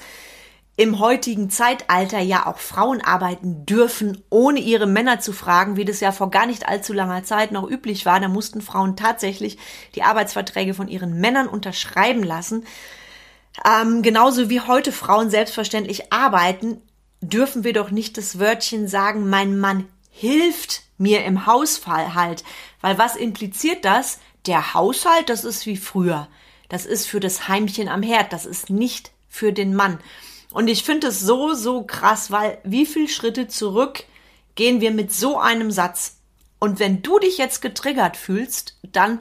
im 0.77 0.99
heutigen 0.99 1.51
Zeitalter 1.51 2.21
ja 2.21 2.47
auch 2.47 2.59
Frauen 2.59 3.03
arbeiten 3.03 3.67
dürfen, 3.67 4.23
ohne 4.31 4.59
ihre 4.59 4.87
Männer 4.87 5.21
zu 5.21 5.33
fragen, 5.33 5.77
wie 5.77 5.85
das 5.85 6.01
ja 6.01 6.13
vor 6.13 6.31
gar 6.31 6.47
nicht 6.47 6.67
allzu 6.67 6.93
langer 6.95 7.25
Zeit 7.25 7.53
noch 7.53 7.69
üblich 7.69 8.07
war. 8.07 8.19
Da 8.21 8.29
mussten 8.29 8.63
Frauen 8.63 8.97
tatsächlich 8.97 9.59
die 9.95 10.03
Arbeitsverträge 10.03 10.73
von 10.73 10.89
ihren 10.89 11.21
Männern 11.21 11.47
unterschreiben 11.47 12.23
lassen. 12.23 12.65
Ähm, 13.67 14.01
genauso 14.01 14.49
wie 14.49 14.61
heute 14.61 14.93
Frauen 14.93 15.29
selbstverständlich 15.29 16.11
arbeiten, 16.11 16.81
dürfen 17.21 17.65
wir 17.65 17.75
doch 17.75 17.91
nicht 17.91 18.17
das 18.17 18.39
Wörtchen 18.39 18.89
sagen, 18.89 19.29
mein 19.29 19.59
Mann 19.59 19.87
hilft 20.11 20.83
mir 20.97 21.25
im 21.25 21.47
Haushalt. 21.47 22.45
Weil 22.81 22.97
was 22.97 23.17
impliziert 23.17 23.85
das? 23.85 24.21
Der 24.47 24.73
Haushalt, 24.73 25.29
das 25.29 25.45
ist 25.45 25.67
wie 25.67 25.77
früher. 25.77 26.29
Das 26.69 26.87
ist 26.87 27.07
für 27.07 27.21
das 27.21 27.49
Heimchen 27.49 27.89
am 27.89 28.03
Herd. 28.03 28.33
Das 28.33 28.47
ist 28.47 28.71
nicht 28.71 29.13
für 29.29 29.53
den 29.53 29.75
Mann. 29.75 29.99
Und 30.53 30.69
ich 30.69 30.85
finde 30.85 31.09
es 31.09 31.21
so, 31.21 31.55
so 31.55 31.83
krass, 31.83 32.31
weil 32.31 32.59
wie 32.65 32.87
viel 32.87 33.09
Schritte 33.09 33.49
zurück 33.49 34.05
gehen 34.55 34.81
wir 34.81 34.91
mit 34.91 35.13
so 35.13 35.39
einem 35.39 35.71
Satz? 35.71 36.19
Und 36.59 36.79
wenn 36.79 37.03
du 37.03 37.19
dich 37.19 37.39
jetzt 37.39 37.63
getriggert 37.63 38.17
fühlst, 38.17 38.79
dann, 38.83 39.21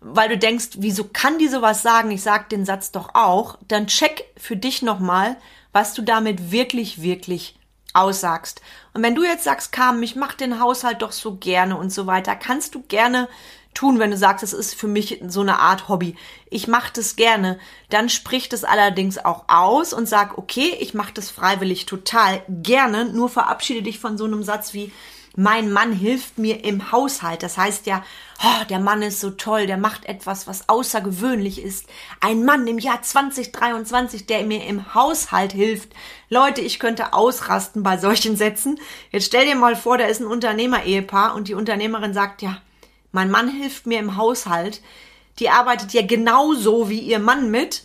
weil 0.00 0.28
du 0.28 0.38
denkst, 0.38 0.70
wieso 0.78 1.04
kann 1.04 1.38
die 1.38 1.48
sowas 1.48 1.82
sagen? 1.82 2.10
Ich 2.10 2.22
sag 2.22 2.48
den 2.48 2.64
Satz 2.64 2.92
doch 2.92 3.14
auch, 3.14 3.58
dann 3.68 3.86
check 3.86 4.24
für 4.36 4.56
dich 4.56 4.80
nochmal, 4.80 5.36
was 5.72 5.92
du 5.94 6.02
damit 6.02 6.52
wirklich, 6.52 7.02
wirklich 7.02 7.58
aussagst. 7.92 8.62
Und 8.94 9.02
wenn 9.02 9.14
du 9.14 9.24
jetzt 9.24 9.44
sagst, 9.44 9.72
Carmen, 9.72 10.02
ich 10.02 10.16
mach 10.16 10.34
den 10.34 10.60
Haushalt 10.60 11.02
doch 11.02 11.12
so 11.12 11.36
gerne 11.36 11.76
und 11.76 11.90
so 11.90 12.06
weiter, 12.06 12.36
kannst 12.36 12.74
du 12.74 12.82
gerne 12.82 13.28
tun, 13.74 13.98
wenn 13.98 14.10
du 14.10 14.16
sagst, 14.16 14.42
es 14.42 14.52
ist 14.52 14.74
für 14.74 14.88
mich 14.88 15.22
so 15.28 15.40
eine 15.40 15.58
Art 15.58 15.88
Hobby. 15.88 16.16
Ich 16.50 16.68
mache 16.68 16.92
das 16.94 17.16
gerne. 17.16 17.58
Dann 17.88 18.08
sprich 18.08 18.48
das 18.48 18.64
allerdings 18.64 19.18
auch 19.18 19.44
aus 19.48 19.92
und 19.92 20.08
sag, 20.08 20.38
okay, 20.38 20.76
ich 20.80 20.94
mache 20.94 21.12
das 21.14 21.30
freiwillig 21.30 21.86
total 21.86 22.42
gerne. 22.48 23.06
Nur 23.06 23.28
verabschiede 23.28 23.82
dich 23.82 23.98
von 23.98 24.18
so 24.18 24.24
einem 24.24 24.42
Satz 24.42 24.74
wie, 24.74 24.92
mein 25.36 25.72
Mann 25.72 25.92
hilft 25.92 26.38
mir 26.38 26.64
im 26.64 26.90
Haushalt. 26.90 27.42
Das 27.42 27.56
heißt 27.56 27.86
ja, 27.86 28.04
oh, 28.42 28.64
der 28.68 28.80
Mann 28.80 29.02
ist 29.02 29.20
so 29.20 29.30
toll, 29.30 29.66
der 29.66 29.76
macht 29.76 30.04
etwas, 30.06 30.46
was 30.46 30.68
außergewöhnlich 30.68 31.62
ist. 31.62 31.86
Ein 32.20 32.44
Mann 32.44 32.66
im 32.66 32.78
Jahr 32.78 33.02
2023, 33.02 34.26
der 34.26 34.44
mir 34.44 34.66
im 34.66 34.94
Haushalt 34.94 35.52
hilft. 35.52 35.92
Leute, 36.28 36.60
ich 36.60 36.80
könnte 36.80 37.12
ausrasten 37.12 37.82
bei 37.82 37.96
solchen 37.96 38.36
Sätzen. 38.36 38.80
Jetzt 39.10 39.26
stell 39.26 39.46
dir 39.46 39.56
mal 39.56 39.76
vor, 39.76 39.98
da 39.98 40.06
ist 40.06 40.20
ein 40.20 40.26
Unternehmer-Ehepaar 40.26 41.34
und 41.34 41.48
die 41.48 41.54
Unternehmerin 41.54 42.12
sagt, 42.12 42.42
ja, 42.42 42.58
mein 43.12 43.30
Mann 43.30 43.48
hilft 43.48 43.86
mir 43.86 43.98
im 43.98 44.16
Haushalt. 44.16 44.80
Die 45.38 45.50
arbeitet 45.50 45.92
ja 45.92 46.02
genauso 46.04 46.88
wie 46.88 47.00
ihr 47.00 47.18
Mann 47.18 47.50
mit 47.50 47.84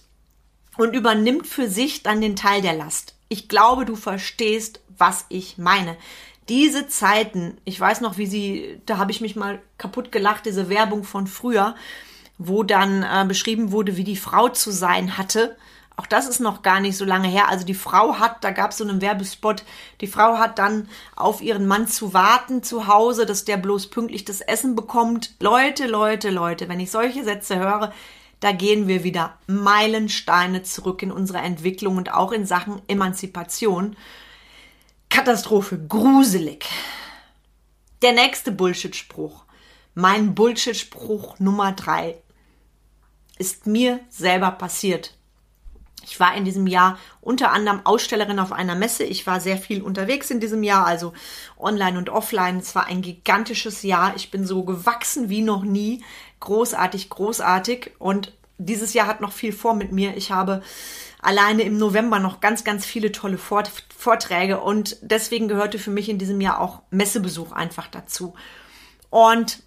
und 0.77 0.93
übernimmt 0.93 1.47
für 1.47 1.69
sich 1.69 2.03
dann 2.03 2.21
den 2.21 2.35
Teil 2.35 2.61
der 2.61 2.73
Last. 2.73 3.15
Ich 3.29 3.47
glaube, 3.47 3.85
du 3.85 3.95
verstehst, 3.95 4.81
was 4.97 5.25
ich 5.29 5.57
meine. 5.57 5.97
Diese 6.47 6.87
Zeiten, 6.87 7.57
ich 7.65 7.79
weiß 7.79 8.01
noch, 8.01 8.17
wie 8.17 8.27
sie, 8.27 8.81
da 8.85 8.97
habe 8.97 9.11
ich 9.11 9.21
mich 9.21 9.35
mal 9.35 9.59
kaputt 9.77 10.11
gelacht, 10.11 10.45
diese 10.45 10.69
Werbung 10.69 11.03
von 11.03 11.25
früher, 11.25 11.75
wo 12.37 12.63
dann 12.63 13.03
äh, 13.03 13.25
beschrieben 13.27 13.71
wurde, 13.71 13.97
wie 13.97 14.03
die 14.03 14.17
Frau 14.17 14.49
zu 14.49 14.71
sein 14.71 15.17
hatte 15.17 15.55
auch 15.97 16.05
das 16.05 16.27
ist 16.27 16.39
noch 16.39 16.61
gar 16.61 16.79
nicht 16.81 16.97
so 16.97 17.05
lange 17.05 17.27
her. 17.27 17.47
Also 17.47 17.65
die 17.65 17.73
Frau 17.73 18.19
hat, 18.19 18.43
da 18.43 18.51
gab 18.51 18.71
es 18.71 18.77
so 18.77 18.83
einen 18.83 19.01
Werbespot, 19.01 19.63
die 20.01 20.07
Frau 20.07 20.37
hat 20.37 20.59
dann 20.59 20.89
auf 21.15 21.41
ihren 21.41 21.67
Mann 21.67 21.87
zu 21.87 22.13
warten 22.13 22.63
zu 22.63 22.87
Hause, 22.87 23.25
dass 23.25 23.45
der 23.45 23.57
bloß 23.57 23.87
pünktlich 23.87 24.25
das 24.25 24.41
Essen 24.41 24.75
bekommt. 24.75 25.35
Leute, 25.39 25.87
Leute, 25.87 26.31
Leute, 26.31 26.67
wenn 26.67 26.81
ich 26.81 26.91
solche 26.91 27.23
Sätze 27.23 27.57
höre, 27.57 27.93
da 28.41 28.51
gehen 28.51 28.87
wir 28.87 29.03
wieder 29.03 29.37
Meilensteine 29.47 30.63
zurück 30.63 31.01
in 31.01 31.11
unserer 31.11 31.43
Entwicklung 31.43 31.95
und 31.95 32.13
auch 32.13 32.33
in 32.33 32.45
Sachen 32.45 32.81
Emanzipation. 32.87 33.95
Katastrophe, 35.09 35.79
gruselig. 35.87 36.65
Der 38.01 38.11
nächste 38.11 38.51
Bullshit-Spruch. 38.51 39.45
Mein 39.93 40.35
Bullshit-Spruch 40.35 41.39
Nummer 41.39 41.71
drei 41.71 42.17
ist 43.37 43.65
mir 43.65 44.01
selber 44.09 44.51
passiert. 44.51 45.15
Ich 46.05 46.19
war 46.19 46.35
in 46.35 46.45
diesem 46.45 46.67
Jahr 46.67 46.97
unter 47.21 47.51
anderem 47.51 47.81
Ausstellerin 47.85 48.39
auf 48.39 48.51
einer 48.51 48.75
Messe. 48.75 49.03
Ich 49.03 49.25
war 49.25 49.39
sehr 49.39 49.57
viel 49.57 49.81
unterwegs 49.81 50.29
in 50.29 50.39
diesem 50.39 50.63
Jahr, 50.63 50.85
also 50.85 51.13
online 51.57 51.97
und 51.97 52.09
offline. 52.09 52.57
Es 52.59 52.75
war 52.75 52.85
ein 52.85 53.01
gigantisches 53.01 53.83
Jahr. 53.83 54.15
Ich 54.15 54.31
bin 54.31 54.45
so 54.45 54.63
gewachsen 54.63 55.29
wie 55.29 55.41
noch 55.41 55.63
nie. 55.63 56.03
Großartig, 56.39 57.09
großartig. 57.09 57.91
Und 57.97 58.33
dieses 58.57 58.93
Jahr 58.93 59.07
hat 59.07 59.21
noch 59.21 59.31
viel 59.31 59.51
vor 59.51 59.73
mit 59.73 59.91
mir. 59.91 60.15
Ich 60.15 60.31
habe 60.31 60.61
alleine 61.21 61.63
im 61.63 61.77
November 61.77 62.19
noch 62.19 62.39
ganz, 62.39 62.63
ganz 62.63 62.85
viele 62.85 63.11
tolle 63.11 63.37
Vort 63.37 63.71
Vorträge 63.97 64.59
und 64.59 64.97
deswegen 65.01 65.47
gehörte 65.47 65.79
für 65.79 65.89
mich 65.89 66.09
in 66.09 66.19
diesem 66.19 66.39
Jahr 66.39 66.61
auch 66.61 66.83
Messebesuch 66.91 67.51
einfach 67.51 67.87
dazu. 67.87 68.35
Und 69.09 69.63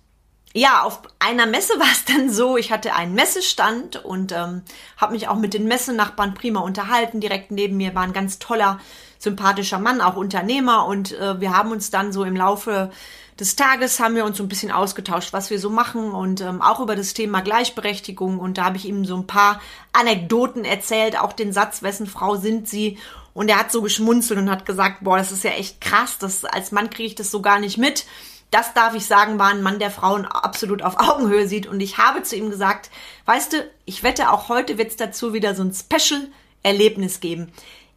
ja, 0.59 0.83
auf 0.83 1.01
einer 1.19 1.47
Messe 1.47 1.73
war 1.79 1.91
es 1.91 2.05
dann 2.05 2.31
so, 2.31 2.57
ich 2.57 2.73
hatte 2.73 2.95
einen 2.95 3.15
Messestand 3.15 4.05
und 4.05 4.33
ähm, 4.33 4.63
habe 4.97 5.13
mich 5.13 5.29
auch 5.29 5.37
mit 5.37 5.55
den 5.55 5.67
Messenachbarn 5.67 6.35
prima 6.35 6.61
unterhalten. 6.61 7.21
Direkt 7.21 7.51
neben 7.51 7.77
mir 7.77 7.95
war 7.95 8.03
ein 8.03 8.13
ganz 8.13 8.39
toller, 8.39 8.81
sympathischer 9.19 9.79
Mann, 9.79 10.01
auch 10.01 10.17
Unternehmer. 10.17 10.87
Und 10.87 11.19
äh, 11.19 11.41
wir 11.41 11.57
haben 11.57 11.73
uns 11.73 11.91
dann 11.91 12.13
so 12.13 12.25
im 12.25 12.37
Laufe 12.37 12.91
des 13.39 13.55
Tages 13.55 14.01
haben 14.01 14.17
wir 14.17 14.25
uns 14.25 14.37
so 14.37 14.43
ein 14.43 14.49
bisschen 14.49 14.73
ausgetauscht, 14.73 15.33
was 15.33 15.51
wir 15.51 15.61
so 15.61 15.71
machen 15.71 16.11
und 16.11 16.41
ähm, 16.41 16.61
auch 16.61 16.81
über 16.81 16.97
das 16.97 17.15
Thema 17.15 17.41
Gleichberechtigung. 17.41 18.41
Und 18.41 18.59
da 18.59 18.65
habe 18.65 18.77
ich 18.77 18.85
ihm 18.85 19.05
so 19.05 19.17
ein 19.17 19.29
paar 19.29 19.61
Anekdoten 19.93 20.65
erzählt, 20.65 21.19
auch 21.19 21.33
den 21.33 21.53
Satz, 21.53 21.83
wessen 21.83 22.09
Frau 22.09 22.35
sind 22.35 22.69
sie? 22.69 22.99
Und 23.35 23.49
er 23.49 23.61
hat 23.61 23.71
so 23.71 23.83
geschmunzelt 23.83 24.41
und 24.41 24.51
hat 24.51 24.67
gesagt, 24.67 25.05
boah, 25.05 25.19
das 25.19 25.31
ist 25.31 25.45
ja 25.45 25.53
echt 25.53 25.81
krass, 25.81 26.19
das 26.19 26.45
als 26.45 26.73
Mann 26.73 26.91
kriege 26.91 27.07
ich 27.07 27.15
das 27.15 27.31
so 27.31 27.41
gar 27.41 27.61
nicht 27.61 27.79
mit 27.79 28.07
das 28.51 28.73
darf 28.75 28.95
ich 28.95 29.07
sagen, 29.07 29.39
war 29.39 29.49
ein 29.49 29.63
Mann, 29.63 29.79
der 29.79 29.91
Frauen 29.91 30.25
absolut 30.25 30.83
auf 30.83 30.99
Augenhöhe 30.99 31.47
sieht. 31.47 31.67
Und 31.67 31.81
ich 31.81 31.99
habe 31.99 32.23
zu 32.23 32.37
ihm 32.37 32.51
gesagt, 32.51 32.91
weißt 33.27 33.53
du, 33.53 33.71
ich 33.85 34.03
wette, 34.03 34.31
auch 34.31 34.49
heute 34.49 34.79
wird 34.79 34.89
es 34.89 34.97
dazu 34.97 35.33
wieder 35.33 35.55
so 35.55 35.63
ein 35.63 35.75
Special-Erlebnis 35.75 37.21
geben. 37.21 37.53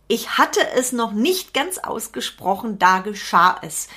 Ich 0.07 0.37
hatte 0.37 0.59
es 0.75 0.91
noch 0.91 1.13
nicht 1.13 1.53
ganz 1.53 1.77
ausgesprochen, 1.77 2.79
da 2.79 2.99
geschah 2.99 3.57
es. 3.61 3.87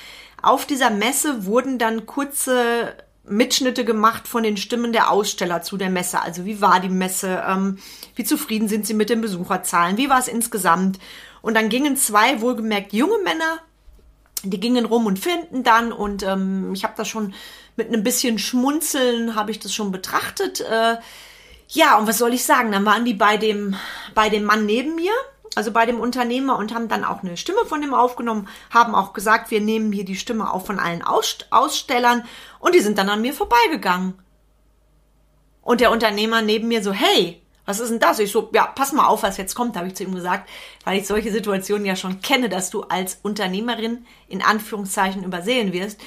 Auf 0.42 0.64
dieser 0.66 0.90
Messe 0.90 1.44
wurden 1.44 1.78
dann 1.78 2.06
kurze 2.06 2.94
Mitschnitte 3.26 3.84
gemacht 3.84 4.28
von 4.28 4.42
den 4.42 4.56
Stimmen 4.56 4.92
der 4.92 5.10
Aussteller 5.10 5.62
zu 5.62 5.76
der 5.76 5.90
Messe. 5.90 6.20
Also 6.20 6.44
wie 6.44 6.60
war 6.60 6.78
die 6.80 6.90
Messe? 6.90 7.42
Ähm, 7.48 7.78
wie 8.14 8.24
zufrieden 8.24 8.68
sind 8.68 8.86
sie 8.86 8.94
mit 8.94 9.10
den 9.10 9.22
Besucherzahlen? 9.22 9.96
Wie 9.96 10.10
war 10.10 10.18
es 10.18 10.28
insgesamt? 10.28 10.98
Und 11.42 11.54
dann 11.54 11.68
gingen 11.68 11.96
zwei 11.96 12.40
wohlgemerkt 12.40 12.92
junge 12.92 13.18
Männer 13.24 13.60
die 14.50 14.60
gingen 14.60 14.84
rum 14.84 15.06
und 15.06 15.18
finden 15.18 15.62
dann 15.62 15.92
und 15.92 16.22
ähm, 16.22 16.72
ich 16.74 16.84
habe 16.84 16.94
das 16.96 17.08
schon 17.08 17.34
mit 17.76 17.88
einem 17.88 18.04
bisschen 18.04 18.38
Schmunzeln 18.38 19.34
habe 19.34 19.50
ich 19.50 19.58
das 19.58 19.74
schon 19.74 19.90
betrachtet. 19.90 20.60
Äh, 20.60 20.96
ja, 21.68 21.98
und 21.98 22.06
was 22.06 22.18
soll 22.18 22.34
ich 22.34 22.44
sagen? 22.44 22.72
Dann 22.72 22.84
waren 22.84 23.04
die 23.04 23.14
bei 23.14 23.36
dem 23.36 23.76
bei 24.14 24.28
dem 24.28 24.44
Mann 24.44 24.66
neben 24.66 24.94
mir, 24.94 25.12
also 25.54 25.72
bei 25.72 25.86
dem 25.86 26.00
Unternehmer 26.00 26.56
und 26.56 26.74
haben 26.74 26.88
dann 26.88 27.04
auch 27.04 27.22
eine 27.22 27.36
Stimme 27.36 27.64
von 27.66 27.80
dem 27.80 27.94
aufgenommen, 27.94 28.48
haben 28.70 28.94
auch 28.94 29.12
gesagt, 29.12 29.50
wir 29.50 29.60
nehmen 29.60 29.92
hier 29.92 30.04
die 30.04 30.16
Stimme 30.16 30.52
auf 30.52 30.66
von 30.66 30.78
allen 30.78 31.02
Aus 31.02 31.38
Ausstellern 31.50 32.24
und 32.60 32.74
die 32.74 32.80
sind 32.80 32.98
dann 32.98 33.08
an 33.08 33.22
mir 33.22 33.34
vorbeigegangen. 33.34 34.14
Und 35.62 35.80
der 35.80 35.90
Unternehmer 35.90 36.42
neben 36.42 36.68
mir 36.68 36.82
so, 36.82 36.92
hey, 36.92 37.43
was 37.64 37.80
ist 37.80 37.90
denn 37.90 38.00
das? 38.00 38.18
Ich 38.18 38.30
so, 38.30 38.50
ja, 38.52 38.66
pass 38.66 38.92
mal 38.92 39.06
auf, 39.06 39.22
was 39.22 39.36
jetzt 39.36 39.54
kommt, 39.54 39.76
habe 39.76 39.88
ich 39.88 39.94
zu 39.94 40.04
ihm 40.04 40.14
gesagt, 40.14 40.48
weil 40.84 40.98
ich 40.98 41.06
solche 41.06 41.32
Situationen 41.32 41.86
ja 41.86 41.96
schon 41.96 42.20
kenne, 42.20 42.48
dass 42.48 42.70
du 42.70 42.82
als 42.82 43.18
Unternehmerin 43.22 44.06
in 44.28 44.42
Anführungszeichen 44.42 45.24
übersehen 45.24 45.72
wirst. 45.72 46.00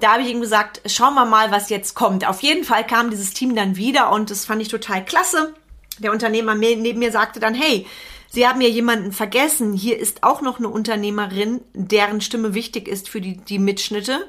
Da 0.00 0.12
habe 0.12 0.22
ich 0.22 0.30
ihm 0.30 0.40
gesagt, 0.40 0.82
schauen 0.86 1.14
wir 1.14 1.24
mal, 1.24 1.50
was 1.50 1.70
jetzt 1.70 1.94
kommt. 1.94 2.26
Auf 2.28 2.42
jeden 2.42 2.64
Fall 2.64 2.86
kam 2.86 3.10
dieses 3.10 3.32
Team 3.34 3.54
dann 3.54 3.76
wieder 3.76 4.10
und 4.10 4.30
das 4.30 4.44
fand 4.44 4.60
ich 4.60 4.68
total 4.68 5.04
klasse. 5.04 5.54
Der 5.98 6.12
Unternehmer 6.12 6.54
neben 6.54 6.98
mir 6.98 7.12
sagte 7.12 7.40
dann, 7.40 7.54
hey, 7.54 7.86
Sie 8.34 8.48
haben 8.48 8.62
ja 8.62 8.68
jemanden 8.68 9.12
vergessen. 9.12 9.74
Hier 9.74 9.98
ist 9.98 10.22
auch 10.22 10.40
noch 10.40 10.58
eine 10.58 10.70
Unternehmerin, 10.70 11.60
deren 11.74 12.22
Stimme 12.22 12.54
wichtig 12.54 12.88
ist 12.88 13.10
für 13.10 13.20
die, 13.20 13.36
die 13.36 13.58
Mitschnitte. 13.58 14.26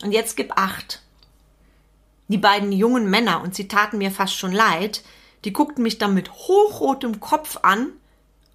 Und 0.00 0.12
jetzt 0.12 0.36
gib 0.36 0.52
acht. 0.56 1.02
Die 2.28 2.38
beiden 2.38 2.70
jungen 2.70 3.10
Männer, 3.10 3.42
und 3.42 3.56
sie 3.56 3.66
taten 3.66 3.98
mir 3.98 4.12
fast 4.12 4.36
schon 4.36 4.52
leid, 4.52 5.02
die 5.44 5.52
guckten 5.52 5.82
mich 5.82 5.98
dann 5.98 6.14
mit 6.14 6.30
hochrotem 6.32 7.20
Kopf 7.20 7.58
an 7.62 7.92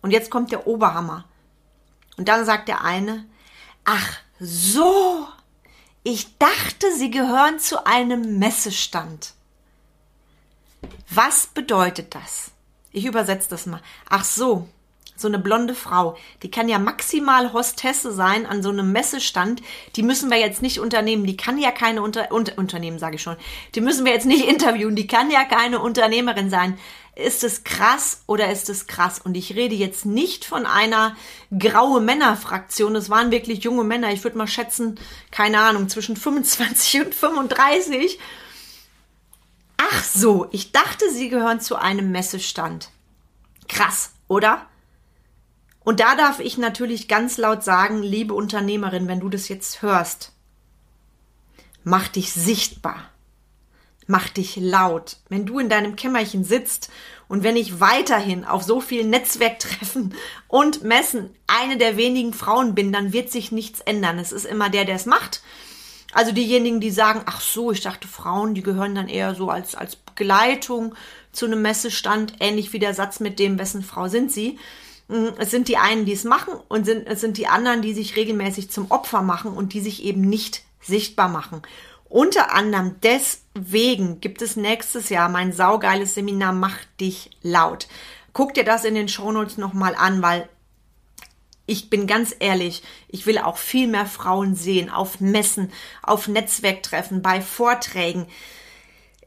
und 0.02 0.12
jetzt 0.12 0.30
kommt 0.30 0.52
der 0.52 0.68
Oberhammer. 0.68 1.26
Und 2.18 2.28
dann 2.28 2.46
sagt 2.46 2.68
der 2.68 2.84
eine, 2.84 3.26
ach 3.84 4.18
so, 4.40 5.28
ich 6.04 6.38
dachte, 6.38 6.92
sie 6.96 7.12
gehören 7.12 7.60
zu 7.60 7.86
einem 7.86 8.40
Messestand. 8.40 9.34
Was 11.10 11.48
bedeutet 11.48 12.16
das? 12.16 12.52
Ich 12.92 13.06
übersetze 13.06 13.50
das 13.50 13.66
mal. 13.66 13.82
Ach 14.10 14.24
so, 14.24 14.68
so 15.20 15.28
eine 15.28 15.40
blonde 15.40 15.74
Frau, 15.76 16.18
die 16.44 16.52
kann 16.52 16.70
ja 16.70 16.80
maximal 16.80 17.54
Hostesse 17.54 18.12
sein 18.14 18.46
an 18.46 18.62
so 18.64 18.70
einem 18.70 18.92
Messestand. 18.92 19.62
Die 19.96 20.04
müssen 20.04 20.30
wir 20.30 20.38
jetzt 20.38 20.62
nicht 20.62 20.80
unternehmen. 20.80 21.26
Die 21.26 21.38
kann 21.38 21.58
ja 21.58 21.72
keine 21.72 22.02
Unter, 22.02 22.32
Unter 22.32 22.58
Unternehmen, 22.58 23.00
sage 23.00 23.16
ich 23.16 23.22
schon. 23.22 23.38
Die 23.76 23.82
müssen 23.82 24.06
wir 24.06 24.14
jetzt 24.14 24.26
nicht 24.26 24.46
interviewen. 24.50 24.96
Die 24.96 25.08
kann 25.08 25.32
ja 25.32 25.44
keine 25.44 25.80
Unternehmerin 25.80 26.50
sein. 26.50 26.78
Ist 27.16 27.44
es 27.44 27.64
krass 27.64 28.22
oder 28.28 28.52
ist 28.52 28.70
es 28.70 28.86
krass? 28.86 29.20
Und 29.24 29.36
ich 29.36 29.56
rede 29.56 29.74
jetzt 29.74 30.06
nicht 30.06 30.46
von 30.46 30.68
einer 30.68 31.16
graue 31.58 32.00
Männerfraktion. 32.00 32.96
Es 32.96 33.10
waren 33.10 33.32
wirklich 33.32 33.64
junge 33.64 33.84
Männer. 33.84 34.12
Ich 34.12 34.24
würde 34.24 34.38
mal 34.38 34.48
schätzen, 34.48 35.00
keine 35.32 35.60
Ahnung, 35.62 35.90
zwischen 35.90 36.16
25 36.16 37.02
und 37.06 37.16
35. 37.16 38.20
Ach 39.78 40.04
so, 40.04 40.48
ich 40.52 40.72
dachte, 40.72 41.10
sie 41.12 41.30
gehören 41.30 41.60
zu 41.60 41.76
einem 41.76 42.12
Messestand. 42.12 42.90
Krass, 43.68 44.12
oder? 44.28 44.68
Und 45.88 46.02
da 46.02 46.16
darf 46.16 46.42
ich 46.42 46.58
natürlich 46.58 47.08
ganz 47.08 47.38
laut 47.38 47.64
sagen, 47.64 48.04
liebe 48.04 48.34
Unternehmerin, 48.34 49.08
wenn 49.08 49.22
du 49.22 49.30
das 49.30 49.48
jetzt 49.48 49.82
hörst, 49.82 50.34
mach 51.86 52.10
dich 52.10 52.34
sichtbar. 52.34 53.10
Mach 54.06 54.28
dich 54.28 54.58
laut. 54.58 55.16
Wenn 55.30 55.46
du 55.46 55.60
in 55.60 55.70
deinem 55.70 55.96
Kämmerchen 55.96 56.44
sitzt 56.44 56.90
und 57.30 57.44
wenn 57.44 57.56
ich 57.56 57.80
weiterhin 57.80 58.44
auf 58.44 58.64
so 58.64 58.82
vielen 58.82 59.10
Netzwerktreffen 59.10 60.14
und 60.50 60.84
Messen 60.84 61.30
eine 61.48 61.78
der 61.78 61.96
wenigen 61.96 62.34
Frauen 62.34 62.76
bin, 62.76 62.92
dann 62.92 63.14
wird 63.14 63.32
sich 63.32 63.54
nichts 63.54 63.80
ändern. 63.80 64.20
Es 64.20 64.34
ist 64.34 64.44
immer 64.46 64.70
der, 64.70 64.84
der 64.84 64.96
es 64.96 65.06
macht. 65.06 65.42
Also 66.12 66.34
diejenigen, 66.34 66.82
die 66.82 66.92
sagen, 66.92 67.22
ach 67.28 67.40
so, 67.40 67.72
ich 67.72 67.80
dachte, 67.80 68.10
Frauen, 68.10 68.56
die 68.56 68.62
gehören 68.62 68.94
dann 68.94 69.08
eher 69.08 69.36
so 69.36 69.50
als, 69.50 69.74
als 69.74 69.96
Begleitung 69.96 70.96
zu 71.32 71.46
einem 71.46 71.62
Messestand, 71.62 72.34
ähnlich 72.42 72.74
wie 72.74 72.80
der 72.80 72.94
Satz 72.94 73.22
mit 73.22 73.40
dem, 73.40 73.58
wessen 73.58 73.84
Frau 73.84 74.10
sind 74.10 74.34
sie. 74.34 74.60
Mm, 75.08 75.28
es 75.38 75.52
sind 75.52 75.68
die 75.68 75.78
einen, 75.78 76.06
die 76.06 76.14
es 76.14 76.24
machen 76.24 76.54
und 76.68 76.86
sind, 76.86 77.08
es 77.08 77.22
sind 77.22 77.38
die 77.38 77.48
anderen, 77.48 77.82
die 77.82 77.94
sich 77.94 78.16
regelmäßig 78.16 78.70
zum 78.70 78.92
Opfer 78.92 79.22
machen 79.22 79.52
und 79.52 79.74
die 79.74 79.82
sich 79.82 80.04
eben 80.04 80.22
nicht 80.22 80.64
sichtbar 80.82 81.30
machen. 81.30 81.62
Unter 82.10 82.54
anderem 82.54 82.96
deswegen 83.04 84.22
gibt 84.22 84.42
es 84.42 84.56
nächstes 84.56 85.10
Jahr 85.10 85.30
mein 85.30 85.52
saugeiles 85.52 86.16
Seminar 86.16 86.54
Mach 86.54 86.78
dich 87.00 87.32
laut. 87.42 87.88
Guck 88.32 88.54
dir 88.54 88.64
das 88.64 88.86
in 88.86 88.96
den 88.96 89.10
Shownotes 89.10 89.58
nochmal 89.58 89.96
an, 89.96 90.22
weil 90.22 90.48
ich 91.66 91.90
bin 91.90 92.08
ganz 92.08 92.34
ehrlich, 92.40 92.82
ich 93.10 93.26
will 93.26 93.40
auch 93.40 93.58
viel 93.58 93.88
mehr 93.88 94.06
Frauen 94.06 94.56
sehen 94.56 94.90
auf 94.90 95.20
Messen, 95.20 95.72
auf 96.02 96.30
Netzwerktreffen, 96.30 97.22
bei 97.22 97.42
Vorträgen 97.42 98.28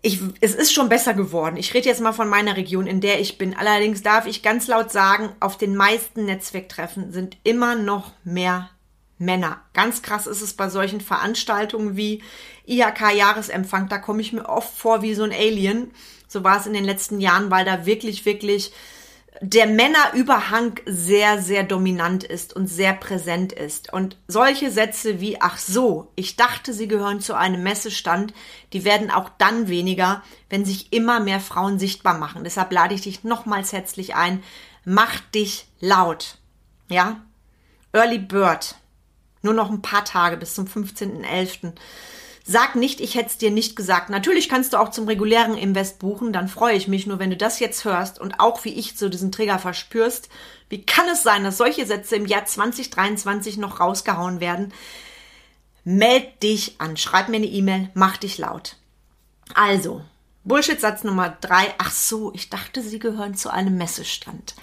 ich, 0.03 0.21
es 0.41 0.55
ist 0.55 0.73
schon 0.73 0.89
besser 0.89 1.15
geworden. 1.15 1.57
Ich 1.57 1.75
rede 1.75 1.89
jetzt 1.89 2.01
mal 2.01 2.13
von 2.13 2.29
meiner 2.29 2.57
Region, 2.57 2.87
in 2.87 3.01
der 3.01 3.21
ich 3.21 3.39
bin. 3.39 3.57
Allerdings 3.57 4.03
darf 4.03 4.27
ich 4.27 4.43
ganz 4.43 4.67
laut 4.67 4.91
sagen, 4.91 5.31
auf 5.41 5.59
den 5.59 5.77
meisten 5.77 6.25
Netzwerktreffen 6.25 7.13
sind 7.13 7.37
immer 7.45 7.75
noch 7.75 8.13
mehr 8.25 8.71
Männer. 9.19 9.61
Ganz 9.75 10.01
krass 10.01 10.27
ist 10.27 10.41
es 10.41 10.55
bei 10.55 10.71
solchen 10.71 11.03
Veranstaltungen 11.03 11.97
wie 11.97 12.23
IHK-Jahresempfang. 12.67 13.89
Da 13.89 13.99
komme 13.99 14.23
ich 14.23 14.33
mir 14.33 14.49
oft 14.49 14.75
vor 14.77 15.03
wie 15.03 15.15
so 15.15 15.23
ein 15.23 15.33
Alien. 15.33 15.91
So 16.27 16.43
war 16.45 16.59
es 16.59 16.67
in 16.67 16.73
den 16.73 16.85
letzten 16.85 17.21
Jahren, 17.21 17.51
weil 17.51 17.67
da 17.67 17.85
wirklich, 17.85 18.25
wirklich 18.25 18.73
der 19.43 19.67
Männerüberhang 19.67 20.79
sehr, 20.85 21.41
sehr 21.41 21.63
dominant 21.63 22.25
ist 22.25 22.55
und 22.55 22.67
sehr 22.67 22.93
präsent 22.93 23.55
ist. 23.55 23.91
Und 23.91 24.19
solche 24.29 24.71
Sätze 24.71 25.21
wie, 25.21 25.41
ach 25.41 25.57
so, 25.57 26.13
ich 26.15 26.37
dachte, 26.37 26.75
sie 26.75 26.89
gehören 26.89 27.21
zu 27.21 27.35
einem 27.35 27.63
Messestand, 27.63 28.35
die 28.75 28.85
werden 28.85 29.11
auch 29.11 29.31
dann 29.39 29.69
weniger, 29.69 30.23
wenn 30.51 30.67
sich 30.67 30.93
immer 30.93 31.21
mehr 31.21 31.41
Frauen 31.41 31.79
sichtbar 31.79 32.19
machen. 32.19 32.45
Deshalb 32.45 32.71
lade 32.71 32.95
ich 32.95 33.01
dich 33.01 33.25
nochmals 33.25 33.73
herzlich 33.73 34.15
ein, 34.15 34.43
mach 34.85 35.21
dich 35.35 35.67
laut. 35.81 36.37
Ja? 36.89 37.23
Early 37.93 38.19
Bird. 38.19 38.75
Nur 39.41 39.55
noch 39.55 39.71
ein 39.71 39.81
paar 39.81 40.05
Tage 40.05 40.37
bis 40.37 40.55
zum 40.55 40.67
15.11. 40.67 41.73
Sag 42.45 42.75
nicht, 42.75 43.01
ich 43.01 43.15
hätte 43.15 43.29
es 43.29 43.39
dir 43.39 43.51
nicht 43.51 43.77
gesagt. 43.77 44.11
Natürlich 44.11 44.49
kannst 44.49 44.73
du 44.73 44.79
auch 44.79 44.91
zum 44.91 45.07
regulären 45.07 45.57
Invest 45.57 45.99
buchen, 45.99 46.33
dann 46.33 46.49
freue 46.49 46.75
ich 46.75 46.89
mich. 46.89 47.07
Nur 47.07 47.19
wenn 47.19 47.31
du 47.31 47.37
das 47.37 47.61
jetzt 47.61 47.85
hörst 47.85 48.19
und 48.19 48.41
auch 48.41 48.65
wie 48.65 48.75
ich 48.75 48.97
so 48.97 49.09
diesen 49.09 49.31
Trigger 49.31 49.59
verspürst, 49.59 50.29
wie 50.69 50.83
kann 50.83 51.09
es 51.09 51.23
sein, 51.23 51.45
dass 51.45 51.59
solche 51.59 51.87
Sätze 51.87 52.17
im 52.17 52.27
Jahr 52.27 52.47
2023 52.47 53.59
noch 53.59 53.81
rausgehauen 53.81 54.41
werden? 54.41 54.73
Meld 55.85 56.43
dich 56.43 56.81
an, 56.81 56.97
schreib 56.97 57.29
mir 57.29 57.37
eine 57.37 57.47
E-Mail, 57.47 57.91
mach 57.95 58.17
dich 58.17 58.39
laut. 58.39 58.77
Also, 59.55 60.03
Bullshit-Satz 60.45 61.05
Nummer 61.05 61.37
drei. 61.41 61.75
Ach 61.79 61.91
so, 61.91 62.33
ich 62.35 62.51
dachte, 62.51 62.83
sie 62.83 62.99
gehören 62.99 63.35
zu 63.35 63.51
einem 63.51 63.77
Messestand. 63.77 64.55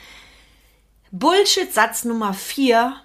Bullshit-Satz 1.11 2.05
Nummer 2.05 2.33
vier. 2.33 2.95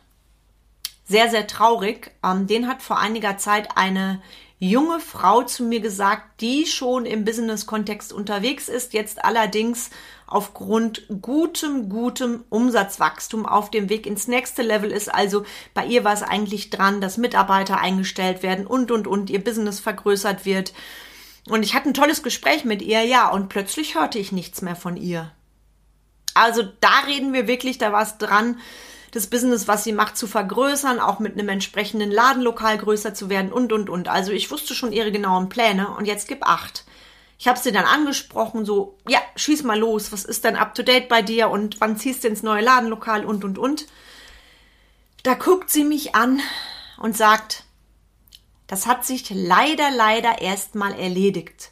Sehr, 1.05 1.31
sehr 1.31 1.47
traurig. 1.47 2.13
Ähm, 2.23 2.47
den 2.47 2.69
hat 2.69 2.83
vor 2.83 2.99
einiger 2.99 3.37
Zeit 3.37 3.77
eine 3.77 4.23
junge 4.63 5.01
Frau 5.01 5.43
zu 5.43 5.65
mir 5.65 5.81
gesagt, 5.81 6.41
die 6.41 6.67
schon 6.67 7.05
im 7.05 7.25
Business-Kontext 7.25 8.13
unterwegs 8.13 8.69
ist, 8.69 8.93
jetzt 8.93 9.25
allerdings 9.25 9.91
aufgrund 10.29 11.03
gutem, 11.21 11.89
gutem 11.89 12.45
Umsatzwachstum 12.49 13.45
auf 13.45 13.73
dem 13.73 13.89
Weg 13.89 14.07
ins 14.07 14.29
nächste 14.29 14.63
Level 14.63 14.93
ist. 14.93 15.13
Also 15.13 15.45
bei 15.75 15.85
ihr 15.87 16.05
war 16.05 16.13
es 16.13 16.23
eigentlich 16.23 16.71
dran, 16.71 17.01
dass 17.01 17.17
Mitarbeiter 17.17 17.81
eingestellt 17.81 18.45
werden 18.45 18.65
und, 18.65 18.93
und, 18.93 19.09
und 19.09 19.31
ihr 19.31 19.43
Business 19.43 19.81
vergrößert 19.81 20.45
wird. 20.45 20.73
Und 21.49 21.65
ich 21.65 21.75
hatte 21.75 21.89
ein 21.89 21.95
tolles 21.95 22.23
Gespräch 22.23 22.65
mit 22.65 22.83
ihr, 22.83 23.03
ja, 23.03 23.31
und 23.31 23.49
plötzlich 23.49 23.97
hörte 23.97 24.21
ich 24.21 24.31
nichts 24.31 24.63
mehr 24.63 24.77
von 24.77 24.97
ihr. 24.97 25.33
Also 26.35 26.63
da 26.81 27.01
reden 27.09 27.33
wir 27.33 27.49
wirklich, 27.49 27.79
da 27.79 27.91
war 27.91 28.03
es 28.03 28.17
dran, 28.17 28.61
das 29.13 29.27
Business, 29.27 29.69
was 29.69 29.85
sie 29.85 29.93
macht, 29.93 30.17
zu 30.17 30.27
vergrößern, 30.27 30.99
auch 30.99 31.19
mit 31.19 31.35
einem 31.35 31.51
entsprechenden 31.51 32.11
Ladenlokal 32.11 32.79
größer 32.79 33.15
zu 33.15 33.29
werden 33.29 33.53
und, 33.53 33.73
und, 33.73 33.89
und. 33.89 34.09
Also 34.09 34.33
ich 34.33 34.51
wusste 34.51 34.75
schon 34.75 34.91
ihre 34.91 35.13
genauen 35.13 35.49
Pläne 35.51 35.91
und 35.91 36.07
jetzt 36.07 36.29
gib 36.29 36.45
acht. 36.47 36.85
Ich 37.39 37.47
habe 37.47 37.59
sie 37.59 37.73
dann 37.73 37.85
angesprochen, 37.85 38.65
so, 38.65 38.97
ja, 39.07 39.21
schieß 39.37 39.65
mal 39.65 39.79
los, 39.79 40.13
was 40.13 40.25
ist 40.25 40.45
denn 40.45 40.57
up 40.57 40.75
to 40.75 40.83
date 40.83 41.09
bei 41.09 41.21
dir 41.21 41.51
und 41.51 41.81
wann 41.81 41.99
ziehst 41.99 42.25
du 42.25 42.29
ins 42.29 42.43
neue 42.43 42.63
Ladenlokal 42.63 43.25
und, 43.25 43.45
und, 43.45 43.59
und. 43.59 43.87
Da 45.23 45.35
guckt 45.35 45.69
sie 45.69 45.85
mich 45.85 46.15
an 46.15 46.41
und 46.99 47.17
sagt, 47.17 47.65
das 48.67 48.87
hat 48.87 49.05
sich 49.05 49.29
leider, 49.29 49.91
leider 49.91 50.41
erstmal 50.41 50.99
erledigt. 50.99 51.71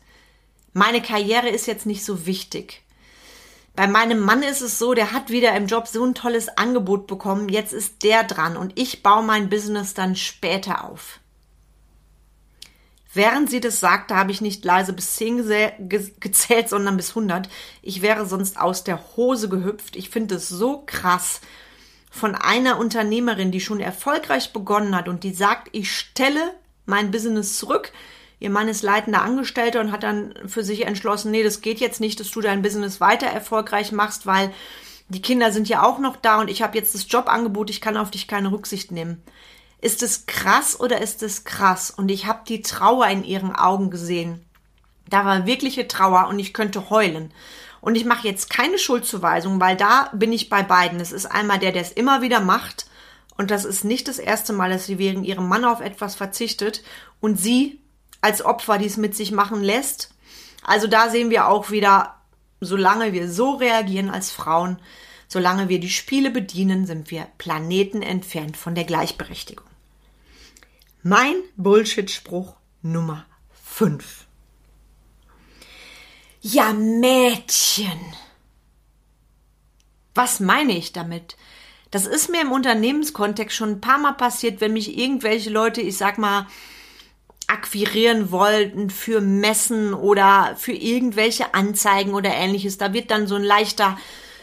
Meine 0.74 1.00
Karriere 1.00 1.48
ist 1.48 1.66
jetzt 1.66 1.86
nicht 1.86 2.04
so 2.04 2.26
wichtig. 2.26 2.82
Bei 3.76 3.86
meinem 3.86 4.20
Mann 4.20 4.42
ist 4.42 4.60
es 4.60 4.78
so, 4.78 4.94
der 4.94 5.12
hat 5.12 5.30
wieder 5.30 5.54
im 5.56 5.66
Job 5.66 5.86
so 5.86 6.04
ein 6.04 6.14
tolles 6.14 6.48
Angebot 6.48 7.06
bekommen. 7.06 7.48
Jetzt 7.48 7.72
ist 7.72 8.02
der 8.02 8.24
dran 8.24 8.56
und 8.56 8.78
ich 8.78 9.02
baue 9.02 9.22
mein 9.22 9.48
Business 9.48 9.94
dann 9.94 10.16
später 10.16 10.84
auf. 10.84 11.20
Während 13.12 13.50
sie 13.50 13.60
das 13.60 13.80
sagte, 13.80 14.14
habe 14.14 14.30
ich 14.30 14.40
nicht 14.40 14.64
leise 14.64 14.92
bis 14.92 15.16
zehn 15.16 15.48
gezählt, 16.20 16.68
sondern 16.68 16.96
bis 16.96 17.10
100. 17.10 17.48
Ich 17.82 18.02
wäre 18.02 18.24
sonst 18.24 18.58
aus 18.60 18.84
der 18.84 19.16
Hose 19.16 19.48
gehüpft. 19.48 19.96
Ich 19.96 20.10
finde 20.10 20.36
es 20.36 20.48
so 20.48 20.84
krass 20.86 21.40
von 22.10 22.36
einer 22.36 22.78
Unternehmerin, 22.78 23.50
die 23.50 23.60
schon 23.60 23.80
erfolgreich 23.80 24.52
begonnen 24.52 24.94
hat 24.94 25.08
und 25.08 25.24
die 25.24 25.34
sagt, 25.34 25.68
ich 25.72 25.96
stelle 25.96 26.54
mein 26.86 27.10
Business 27.10 27.58
zurück. 27.58 27.92
Ihr 28.40 28.50
Mann 28.50 28.68
ist 28.68 28.82
leitender 28.82 29.22
Angestellter 29.22 29.80
und 29.80 29.92
hat 29.92 30.02
dann 30.02 30.34
für 30.46 30.64
sich 30.64 30.86
entschlossen, 30.86 31.30
nee, 31.30 31.44
das 31.44 31.60
geht 31.60 31.78
jetzt 31.78 32.00
nicht, 32.00 32.18
dass 32.18 32.30
du 32.30 32.40
dein 32.40 32.62
Business 32.62 33.00
weiter 33.00 33.26
erfolgreich 33.26 33.92
machst, 33.92 34.26
weil 34.26 34.50
die 35.08 35.22
Kinder 35.22 35.52
sind 35.52 35.68
ja 35.68 35.82
auch 35.82 35.98
noch 35.98 36.16
da 36.16 36.40
und 36.40 36.48
ich 36.48 36.62
habe 36.62 36.78
jetzt 36.78 36.94
das 36.94 37.06
Jobangebot, 37.08 37.68
ich 37.68 37.80
kann 37.80 37.98
auf 37.98 38.10
dich 38.10 38.26
keine 38.28 38.50
Rücksicht 38.50 38.92
nehmen. 38.92 39.22
Ist 39.82 40.02
es 40.02 40.26
krass 40.26 40.78
oder 40.78 41.00
ist 41.00 41.22
es 41.22 41.44
krass? 41.44 41.90
Und 41.90 42.10
ich 42.10 42.26
habe 42.26 42.40
die 42.46 42.62
Trauer 42.62 43.06
in 43.08 43.24
ihren 43.24 43.54
Augen 43.54 43.90
gesehen. 43.90 44.44
Da 45.08 45.24
war 45.24 45.46
wirkliche 45.46 45.88
Trauer 45.88 46.28
und 46.28 46.38
ich 46.38 46.54
könnte 46.54 46.90
heulen. 46.90 47.32
Und 47.80 47.96
ich 47.96 48.04
mache 48.04 48.28
jetzt 48.28 48.50
keine 48.50 48.78
Schuldzuweisung, 48.78 49.60
weil 49.60 49.76
da 49.76 50.10
bin 50.14 50.32
ich 50.32 50.48
bei 50.48 50.62
beiden. 50.62 51.00
Es 51.00 51.12
ist 51.12 51.26
einmal 51.26 51.58
der, 51.58 51.72
der 51.72 51.82
es 51.82 51.92
immer 51.92 52.22
wieder 52.22 52.40
macht. 52.40 52.86
Und 53.36 53.50
das 53.50 53.64
ist 53.64 53.84
nicht 53.84 54.06
das 54.06 54.18
erste 54.18 54.52
Mal, 54.52 54.70
dass 54.70 54.86
sie 54.86 54.98
wegen 54.98 55.24
ihrem 55.24 55.48
Mann 55.48 55.64
auf 55.64 55.80
etwas 55.80 56.14
verzichtet. 56.14 56.82
Und 57.20 57.36
sie 57.36 57.79
als 58.20 58.44
Opfer, 58.44 58.78
die 58.78 58.86
es 58.86 58.96
mit 58.96 59.16
sich 59.16 59.32
machen 59.32 59.62
lässt. 59.62 60.14
Also 60.62 60.86
da 60.86 61.10
sehen 61.10 61.30
wir 61.30 61.48
auch 61.48 61.70
wieder, 61.70 62.16
solange 62.60 63.12
wir 63.12 63.30
so 63.30 63.52
reagieren 63.54 64.10
als 64.10 64.30
Frauen, 64.30 64.78
solange 65.28 65.68
wir 65.68 65.80
die 65.80 65.90
Spiele 65.90 66.30
bedienen, 66.30 66.86
sind 66.86 67.10
wir 67.10 67.28
Planeten 67.38 68.02
entfernt 68.02 68.56
von 68.56 68.74
der 68.74 68.84
Gleichberechtigung. 68.84 69.66
Mein 71.02 71.36
Bullshit-Spruch 71.56 72.56
Nummer 72.82 73.24
5. 73.64 74.26
Ja, 76.42 76.72
Mädchen. 76.72 77.98
Was 80.14 80.40
meine 80.40 80.76
ich 80.76 80.92
damit? 80.92 81.36
Das 81.90 82.06
ist 82.06 82.28
mir 82.28 82.42
im 82.42 82.52
Unternehmenskontext 82.52 83.56
schon 83.56 83.70
ein 83.70 83.80
paar 83.80 83.98
Mal 83.98 84.12
passiert, 84.12 84.60
wenn 84.60 84.72
mich 84.72 84.96
irgendwelche 84.96 85.50
Leute, 85.50 85.80
ich 85.80 85.96
sag 85.96 86.18
mal, 86.18 86.46
akquirieren 87.50 88.30
wollten 88.30 88.90
für 88.90 89.20
Messen 89.20 89.92
oder 89.92 90.54
für 90.56 90.72
irgendwelche 90.72 91.54
Anzeigen 91.54 92.14
oder 92.14 92.30
ähnliches. 92.30 92.78
Da 92.78 92.92
wird 92.92 93.10
dann 93.10 93.26
so 93.26 93.34
ein 93.34 93.42
leichter 93.42 93.98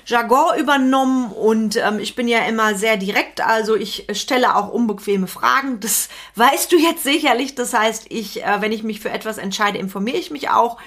Jargon 0.05 0.57
übernommen 0.57 1.31
und 1.31 1.75
ähm, 1.75 1.99
ich 1.99 2.15
bin 2.15 2.27
ja 2.27 2.39
immer 2.45 2.75
sehr 2.75 2.95
direkt, 2.95 3.41
also 3.41 3.75
ich 3.75 4.07
stelle 4.13 4.55
auch 4.55 4.69
unbequeme 4.69 5.27
Fragen. 5.27 5.79
Das 5.79 6.09
weißt 6.35 6.71
du 6.71 6.77
jetzt 6.77 7.03
sicherlich. 7.03 7.55
Das 7.55 7.73
heißt, 7.73 8.05
ich, 8.09 8.43
äh, 8.43 8.61
wenn 8.61 8.71
ich 8.71 8.83
mich 8.83 8.99
für 8.99 9.09
etwas 9.09 9.37
entscheide, 9.37 9.77
informiere 9.77 10.17
ich 10.17 10.31
mich 10.31 10.49
auch. 10.49 10.77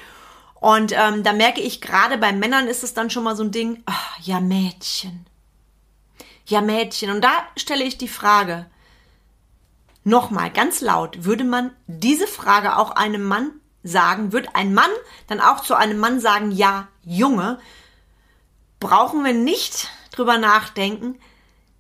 Und 0.61 0.93
ähm, 0.93 1.23
da 1.23 1.33
merke 1.33 1.61
ich, 1.61 1.81
gerade 1.81 2.19
bei 2.19 2.33
Männern 2.33 2.67
ist 2.67 2.85
es 2.85 2.93
dann 2.93 3.09
schon 3.09 3.25
mal 3.25 3.37
so 3.37 3.45
ein 3.45 3.51
Ding, 3.51 3.83
ach, 3.87 4.19
ja 4.21 4.41
Mädchen. 4.41 5.27
Ja 6.47 6.61
Mädchen. 6.61 7.11
Und 7.11 7.23
da 7.23 7.33
stelle 7.57 7.85
ich 7.85 7.97
die 7.97 8.09
Frage, 8.09 8.67
nochmal 10.11 10.51
ganz 10.51 10.83
laut, 10.83 11.25
würde 11.25 11.45
man 11.45 11.71
diese 11.87 12.27
Frage 12.27 12.77
auch 12.77 12.91
einem 12.91 13.23
Mann 13.23 13.53
sagen, 13.83 14.33
wird 14.33 14.55
ein 14.55 14.75
Mann 14.75 14.91
dann 15.27 15.41
auch 15.41 15.61
zu 15.61 15.75
einem 15.75 15.99
Mann 15.99 16.21
sagen, 16.21 16.51
ja 16.51 16.89
Junge, 17.03 17.59
brauchen 18.79 19.25
wir 19.25 19.33
nicht 19.33 19.89
drüber 20.13 20.37
nachdenken. 20.37 21.19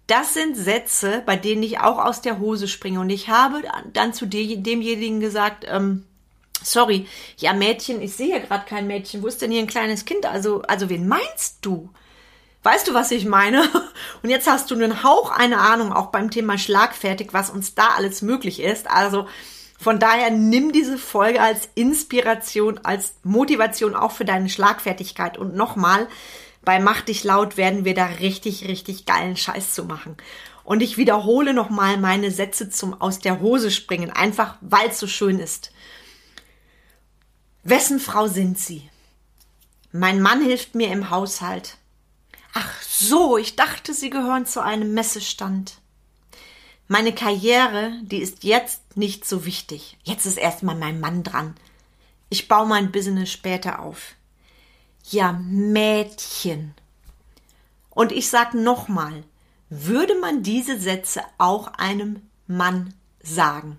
Das 0.07 0.35
sind 0.35 0.57
Sätze, 0.57 1.23
bei 1.27 1.37
denen 1.37 1.63
ich 1.63 1.81
auch 1.81 1.99
aus 1.99 2.23
der 2.23 2.39
Hose 2.39 2.69
springe. 2.69 3.01
Und 3.01 3.11
ich 3.11 3.29
habe 3.29 3.63
dann 3.93 4.13
zu 4.13 4.27
demjenigen 4.27 5.21
gesagt, 5.21 5.65
ähm, 5.69 6.05
sorry, 6.63 7.07
ja 7.37 7.53
Mädchen, 7.53 8.01
ich 8.03 8.15
sehe 8.15 8.41
gerade 8.41 8.65
kein 8.67 8.87
Mädchen. 8.87 9.23
Wo 9.23 9.27
ist 9.27 9.43
denn 9.43 9.53
hier 9.53 9.61
ein 9.61 9.67
kleines 9.67 10.05
Kind? 10.05 10.27
Also, 10.27 10.63
also 10.63 10.89
wen 10.89 11.07
meinst 11.07 11.59
du? 11.61 11.91
Weißt 12.63 12.87
du, 12.89 12.95
was 12.95 13.11
ich 13.11 13.25
meine? 13.25 13.63
Und 14.23 14.29
jetzt 14.29 14.47
hast 14.47 14.71
du 14.71 14.75
einen 14.75 15.03
Hauch 15.03 15.31
eine 15.31 15.59
Ahnung, 15.59 15.93
auch 15.93 16.07
beim 16.07 16.31
Thema 16.31 16.59
Schlagfertig, 16.59 17.29
was 17.33 17.51
uns 17.51 17.75
da 17.75 17.89
alles 17.97 18.21
möglich 18.21 18.61
ist. 18.61 18.91
Also 18.91 19.27
von 19.79 19.99
daher 19.99 20.31
nimm 20.31 20.73
diese 20.73 20.99
Folge 20.99 21.41
als 21.41 21.71
Inspiration, 21.75 22.79
als 22.83 23.15
Motivation 23.23 23.95
auch 23.95 24.13
für 24.13 24.27
deine 24.27 24.51
Schlagfertigkeit. 24.51 25.39
Und 25.39 25.55
nochmal, 25.55 26.07
bei 26.63 26.79
Mach 26.79 27.01
dich 27.01 27.25
laut 27.25 27.57
werden 27.57 27.87
wir 27.87 27.95
da 27.95 28.05
richtig, 28.05 28.69
richtig 28.69 29.07
geilen 29.07 29.39
Scheiß 29.39 29.75
zu 29.75 29.85
machen. 29.85 30.19
Und 30.63 30.83
ich 30.83 30.99
wiederhole 30.99 31.55
nochmal 31.55 31.97
meine 31.97 32.31
Sätze 32.31 32.69
zum 32.69 33.01
Aus 33.01 33.21
der 33.21 33.41
Hose 33.41 33.71
springen, 33.71 34.11
einfach 34.11 34.57
weil 34.61 34.91
es 34.91 34.99
so 34.99 35.07
schön 35.07 35.39
ist. 35.39 35.73
Wessen 37.63 38.01
Frau 38.01 38.27
sind 38.27 38.59
Sie? 38.59 38.89
Mein 39.93 40.21
Mann 40.21 40.43
hilft 40.43 40.75
mir 40.75 40.93
im 40.93 41.09
Haushalt. 41.09 41.79
Ach 42.53 42.83
so, 42.83 43.37
ich 43.37 43.57
dachte, 43.57 43.95
Sie 43.95 44.11
gehören 44.11 44.47
zu 44.47 44.63
einem 44.63 44.93
Messestand. 44.95 45.79
Meine 46.89 47.15
Karriere, 47.15 47.93
die 48.03 48.19
ist 48.19 48.43
jetzt 48.43 48.97
nicht 48.97 49.25
so 49.25 49.45
wichtig. 49.45 49.97
Jetzt 50.03 50.27
ist 50.27 50.39
erstmal 50.39 50.75
mein 50.75 50.99
Mann 50.99 51.23
dran. 51.23 51.55
Ich 52.29 52.49
baue 52.49 52.67
mein 52.67 52.91
Business 52.91 53.31
später 53.31 53.81
auf. 53.81 54.15
Ja, 55.09 55.33
Mädchen. 55.33 56.75
Und 57.91 58.13
ich 58.13 58.29
sag 58.29 58.55
nochmal, 58.55 59.25
würde 59.69 60.19
man 60.21 60.43
diese 60.43 60.81
Sätze 60.81 61.23
auch 61.39 61.69
einem 61.75 62.23
Mann 62.49 62.95
sagen? 63.23 63.79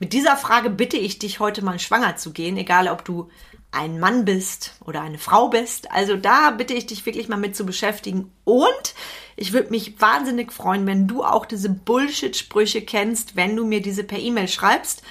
Mit 0.00 0.12
dieser 0.12 0.36
Frage 0.36 0.70
bitte 0.70 0.96
ich 0.96 1.18
dich 1.18 1.40
heute 1.40 1.62
mal 1.62 1.78
schwanger 1.78 2.16
zu 2.16 2.32
gehen, 2.32 2.56
egal 2.56 2.88
ob 2.88 3.04
du 3.04 3.30
ein 3.70 4.00
Mann 4.00 4.24
bist 4.24 4.74
oder 4.84 5.02
eine 5.02 5.18
Frau 5.18 5.48
bist. 5.48 5.90
Also 5.90 6.16
da 6.16 6.50
bitte 6.50 6.74
ich 6.74 6.86
dich 6.86 7.04
wirklich 7.04 7.28
mal 7.28 7.36
mit 7.36 7.54
zu 7.54 7.66
beschäftigen. 7.66 8.32
Und 8.44 8.94
ich 9.36 9.52
würde 9.52 9.70
mich 9.70 10.00
wahnsinnig 10.00 10.52
freuen, 10.52 10.86
wenn 10.86 11.06
du 11.06 11.22
auch 11.22 11.46
diese 11.46 11.68
Bullshit-Sprüche 11.68 12.82
kennst, 12.82 13.36
wenn 13.36 13.54
du 13.56 13.64
mir 13.64 13.82
diese 13.82 14.04
per 14.04 14.18
E-Mail 14.18 14.48
schreibst. 14.48 15.02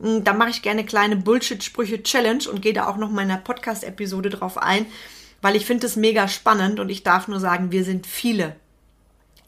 Hm, 0.00 0.24
da 0.24 0.32
mache 0.32 0.50
ich 0.50 0.62
gerne 0.62 0.84
kleine 0.84 1.16
Bullshit-Sprüche-Challenge 1.16 2.48
und 2.50 2.62
gehe 2.62 2.72
da 2.72 2.88
auch 2.88 2.96
noch 2.96 3.10
mal 3.10 3.22
in 3.22 3.28
der 3.28 3.36
Podcast-Episode 3.36 4.30
drauf 4.30 4.56
ein, 4.58 4.86
weil 5.42 5.56
ich 5.56 5.66
finde 5.66 5.86
es 5.86 5.96
mega 5.96 6.28
spannend 6.28 6.80
und 6.80 6.88
ich 6.88 7.02
darf 7.02 7.28
nur 7.28 7.40
sagen, 7.40 7.72
wir 7.72 7.84
sind 7.84 8.06
viele. 8.06 8.56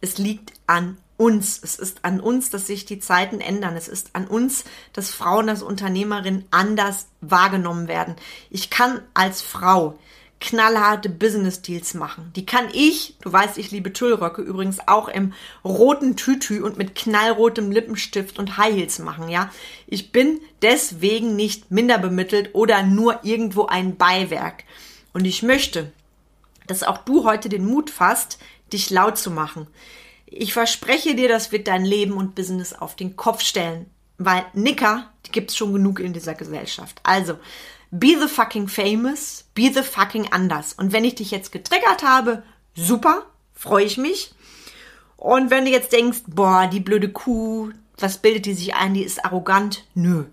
Es 0.00 0.18
liegt 0.18 0.52
an 0.66 0.96
uns. 1.20 1.60
Es 1.62 1.78
ist 1.78 2.04
an 2.04 2.18
uns, 2.18 2.48
dass 2.48 2.66
sich 2.66 2.86
die 2.86 2.98
Zeiten 2.98 3.40
ändern. 3.40 3.76
Es 3.76 3.88
ist 3.88 4.10
an 4.14 4.26
uns, 4.26 4.64
dass 4.94 5.10
Frauen 5.10 5.50
als 5.50 5.62
Unternehmerin 5.62 6.46
anders 6.50 7.08
wahrgenommen 7.20 7.88
werden. 7.88 8.16
Ich 8.48 8.70
kann 8.70 9.02
als 9.12 9.42
Frau 9.42 9.98
knallharte 10.40 11.10
Business 11.10 11.60
Deals 11.60 11.92
machen. 11.92 12.32
Die 12.34 12.46
kann 12.46 12.68
ich, 12.72 13.16
du 13.20 13.30
weißt, 13.30 13.58
ich 13.58 13.70
liebe 13.70 13.92
Tüllröcke 13.92 14.40
übrigens 14.40 14.78
auch 14.88 15.08
im 15.08 15.34
roten 15.62 16.16
Tütü 16.16 16.62
und 16.62 16.78
mit 16.78 16.94
knallrotem 16.94 17.70
Lippenstift 17.70 18.38
und 18.38 18.56
High 18.56 18.74
Heels 18.74 18.98
machen, 18.98 19.28
ja. 19.28 19.50
Ich 19.86 20.12
bin 20.12 20.40
deswegen 20.62 21.36
nicht 21.36 21.70
minder 21.70 21.98
bemittelt 21.98 22.54
oder 22.54 22.82
nur 22.82 23.20
irgendwo 23.24 23.66
ein 23.66 23.98
Beiwerk. 23.98 24.64
Und 25.12 25.26
ich 25.26 25.42
möchte, 25.42 25.92
dass 26.66 26.82
auch 26.82 26.98
du 26.98 27.24
heute 27.24 27.50
den 27.50 27.66
Mut 27.66 27.90
fasst, 27.90 28.38
dich 28.72 28.88
laut 28.88 29.18
zu 29.18 29.30
machen. 29.30 29.66
Ich 30.30 30.52
verspreche 30.52 31.16
dir, 31.16 31.28
das 31.28 31.50
wird 31.50 31.66
dein 31.66 31.84
Leben 31.84 32.12
und 32.12 32.34
Business 32.34 32.72
auf 32.72 32.94
den 32.94 33.16
Kopf 33.16 33.42
stellen. 33.42 33.90
Weil 34.16 34.44
Nicker, 34.54 35.10
die 35.26 35.32
gibt's 35.32 35.56
schon 35.56 35.72
genug 35.72 35.98
in 35.98 36.12
dieser 36.12 36.34
Gesellschaft. 36.34 37.00
Also, 37.02 37.38
be 37.90 38.16
the 38.20 38.28
fucking 38.28 38.68
famous, 38.68 39.44
be 39.54 39.72
the 39.72 39.82
fucking 39.82 40.30
anders. 40.32 40.72
Und 40.74 40.92
wenn 40.92 41.04
ich 41.04 41.16
dich 41.16 41.30
jetzt 41.30 41.50
getriggert 41.52 42.02
habe, 42.02 42.44
super, 42.76 43.26
freue 43.54 43.84
ich 43.84 43.96
mich. 43.96 44.32
Und 45.16 45.50
wenn 45.50 45.64
du 45.64 45.70
jetzt 45.70 45.92
denkst, 45.92 46.20
boah, 46.26 46.66
die 46.66 46.80
blöde 46.80 47.10
Kuh, 47.10 47.70
was 47.98 48.18
bildet 48.18 48.46
die 48.46 48.54
sich 48.54 48.74
ein, 48.74 48.94
die 48.94 49.02
ist 49.02 49.24
arrogant? 49.24 49.84
Nö. 49.94 50.24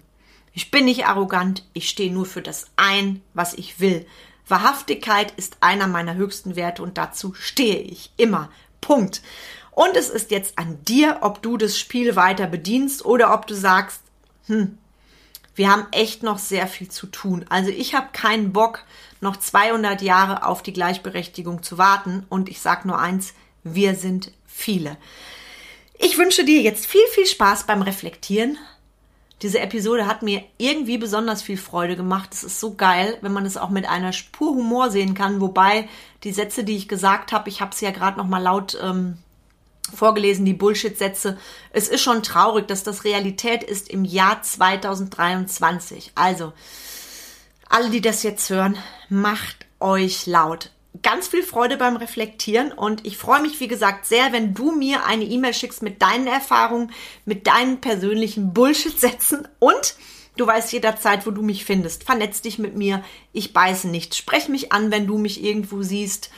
Ich 0.54 0.72
bin 0.72 0.86
nicht 0.86 1.06
arrogant, 1.06 1.64
ich 1.74 1.90
stehe 1.90 2.12
nur 2.12 2.26
für 2.26 2.42
das 2.42 2.68
ein, 2.78 3.22
was 3.34 3.54
ich 3.54 3.80
will. 3.80 4.06
Wahrhaftigkeit 4.48 5.32
ist 5.38 5.58
einer 5.60 5.88
meiner 5.88 6.16
höchsten 6.16 6.56
Werte 6.56 6.84
und 6.84 6.98
dazu 6.98 7.34
stehe 7.34 7.80
ich 7.80 8.12
immer. 8.18 8.50
Punkt. 8.80 9.22
Und 9.78 9.96
es 9.96 10.10
ist 10.10 10.32
jetzt 10.32 10.58
an 10.58 10.84
dir, 10.86 11.20
ob 11.22 11.44
du 11.44 11.56
das 11.56 11.78
Spiel 11.78 12.16
weiter 12.16 12.48
bedienst 12.48 13.06
oder 13.06 13.32
ob 13.32 13.46
du 13.46 13.54
sagst, 13.54 14.02
hm, 14.48 14.80
wir 15.54 15.70
haben 15.70 15.86
echt 15.92 16.24
noch 16.24 16.40
sehr 16.40 16.66
viel 16.66 16.90
zu 16.90 17.06
tun. 17.06 17.46
Also 17.50 17.70
ich 17.70 17.94
habe 17.94 18.08
keinen 18.12 18.54
Bock, 18.54 18.86
noch 19.22 19.38
200 19.38 20.02
Jahre 20.02 20.48
auf 20.48 20.63
die 20.63 20.74
Gleichberechtigung 20.74 21.62
zu 21.62 21.78
warten. 21.78 22.26
Und 22.28 22.50
ich 22.50 22.60
sage 22.60 22.88
nur 22.88 22.98
eins, 22.98 23.36
wir 23.63 23.94
sind 23.94 24.32
viele. 24.48 24.98
Ich 26.00 26.18
wünsche 26.18 26.44
dir 26.44 26.63
jetzt 26.63 26.88
viel, 26.88 27.06
viel 27.13 27.28
Spaß 27.28 27.68
beim 27.68 27.84
Reflektieren. 27.84 28.58
Diese 29.44 29.60
Episode 29.60 30.08
hat 30.08 30.24
mir 30.24 30.44
irgendwie 30.58 30.98
besonders 30.98 31.44
viel 31.44 31.58
Freude 31.58 31.96
gemacht. 31.96 32.34
Es 32.34 32.44
ist 32.44 32.60
so 32.60 32.74
geil, 32.74 33.20
wenn 33.22 33.32
man 33.32 33.46
es 33.46 33.58
auch 33.58 33.70
mit 33.70 33.88
einer 33.88 34.12
Spur 34.12 34.56
Humor 34.56 34.90
sehen 34.90 35.13
kann. 35.13 35.40
Wobei 35.40 35.88
die 36.24 36.34
Sätze, 36.34 36.63
die 36.63 36.78
ich 36.78 36.88
gesagt 36.88 37.32
habe, 37.32 37.48
ich 37.48 37.62
habe 37.62 37.74
es 37.76 37.82
ja 37.82 37.92
gerade 37.92 38.18
noch 38.18 38.26
mal 38.26 38.42
laut 38.42 38.76
ähm, 38.82 39.20
vorgelesen, 39.95 40.45
die 40.45 40.54
Bullshit-Sätze. 40.54 41.38
Es 41.71 41.88
ist 41.88 42.02
schon 42.02 42.23
traurig, 42.23 42.67
dass 42.67 42.84
das 42.84 43.04
Realität 43.04 43.63
ist 43.63 43.89
im 43.89 44.06
Jahr 44.06 44.41
2023. 44.41 46.12
Also, 46.15 46.54
alle, 47.69 47.89
die 47.89 48.02
das 48.02 48.23
jetzt 48.23 48.50
hören, 48.50 48.78
macht 49.10 49.65
euch 49.80 50.26
laut. 50.26 50.71
Ganz 51.04 51.28
viel 51.28 51.43
Freude 51.43 51.78
beim 51.78 51.95
Reflektieren 51.95 52.71
und 52.71 53.06
ich 53.06 53.17
freue 53.17 53.41
mich, 53.41 53.60
wie 53.60 53.67
gesagt, 53.67 54.08
sehr, 54.08 54.32
wenn 54.32 54.54
du 54.54 54.71
mir 54.71 55.06
eine 55.06 55.26
E-Mail 55.26 55.54
schickst 55.54 55.84
mit 55.84 56.02
deinen 56.02 56.28
Erfahrungen, 56.28 56.91
mit 57.26 57.45
deinen 57.45 57.82
persönlichen 57.82 58.54
Bullshit-Sätzen 58.54 59.47
und 59.60 59.95
du 60.38 60.47
weißt 60.47 60.73
jederzeit, 60.73 61.28
wo 61.28 61.32
du 61.32 61.43
mich 61.43 61.65
findest. 61.65 62.04
Vernetz 62.04 62.41
dich 62.41 62.58
mit 62.58 62.76
mir. 62.76 63.04
Ich 63.32 63.54
beiße 63.54 63.88
nicht. 63.89 64.15
Sprech 64.15 64.47
mich 64.47 64.71
an, 64.71 64.89
wenn 64.91 65.06
du 65.06 65.17
mich 65.17 65.43
irgendwo 65.43 65.84
siehst 65.84 66.32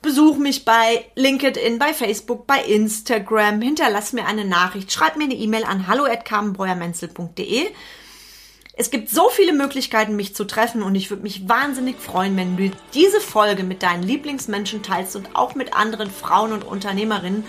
Besuch 0.00 0.36
mich 0.36 0.64
bei 0.64 1.06
LinkedIn, 1.16 1.78
bei 1.78 1.92
Facebook, 1.92 2.46
bei 2.46 2.62
Instagram. 2.62 3.60
Hinterlass 3.60 4.12
mir 4.12 4.26
eine 4.26 4.44
Nachricht. 4.44 4.92
Schreib 4.92 5.16
mir 5.16 5.24
eine 5.24 5.34
E-Mail 5.34 5.64
an 5.64 5.88
hallo@carmenbreuermenzel.de. 5.88 7.66
Es 8.80 8.92
gibt 8.92 9.10
so 9.10 9.28
viele 9.28 9.52
Möglichkeiten, 9.52 10.14
mich 10.14 10.36
zu 10.36 10.44
treffen 10.44 10.84
und 10.84 10.94
ich 10.94 11.10
würde 11.10 11.24
mich 11.24 11.48
wahnsinnig 11.48 11.96
freuen, 11.98 12.36
wenn 12.36 12.56
du 12.56 12.70
diese 12.94 13.20
Folge 13.20 13.64
mit 13.64 13.82
deinen 13.82 14.04
Lieblingsmenschen 14.04 14.84
teilst 14.84 15.16
und 15.16 15.34
auch 15.34 15.56
mit 15.56 15.74
anderen 15.74 16.12
Frauen 16.12 16.52
und 16.52 16.62
Unternehmerinnen, 16.62 17.44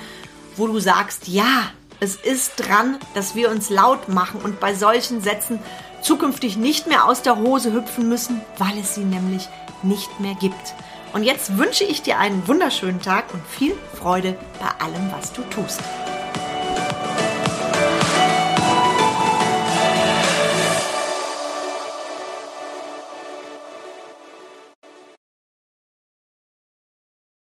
wo 0.55 0.65
du 0.65 0.79
sagst, 0.79 1.27
ja, 1.27 1.71
es 1.99 2.15
ist 2.15 2.53
dran, 2.55 2.97
dass 3.13 3.35
wir 3.35 3.51
uns 3.51 3.69
laut 3.69 4.09
machen 4.09 4.41
und 4.41 4.59
bei 4.59 4.73
solchen 4.73 5.21
Sätzen 5.21 5.59
zukünftig 6.01 6.57
nicht 6.57 6.87
mehr 6.87 7.05
aus 7.05 7.21
der 7.21 7.37
Hose 7.37 7.73
hüpfen 7.73 8.09
müssen, 8.09 8.41
weil 8.57 8.79
es 8.79 8.95
sie 8.95 9.03
nämlich 9.03 9.47
nicht 9.83 10.19
mehr 10.19 10.33
gibt. 10.33 10.73
Und 11.13 11.23
jetzt 11.23 11.57
wünsche 11.57 11.83
ich 11.83 12.01
dir 12.01 12.19
einen 12.19 12.47
wunderschönen 12.47 13.01
Tag 13.01 13.33
und 13.33 13.45
viel 13.47 13.75
Freude 13.95 14.37
bei 14.59 14.85
allem, 14.85 15.11
was 15.11 15.33
du 15.33 15.41
tust. 15.43 15.81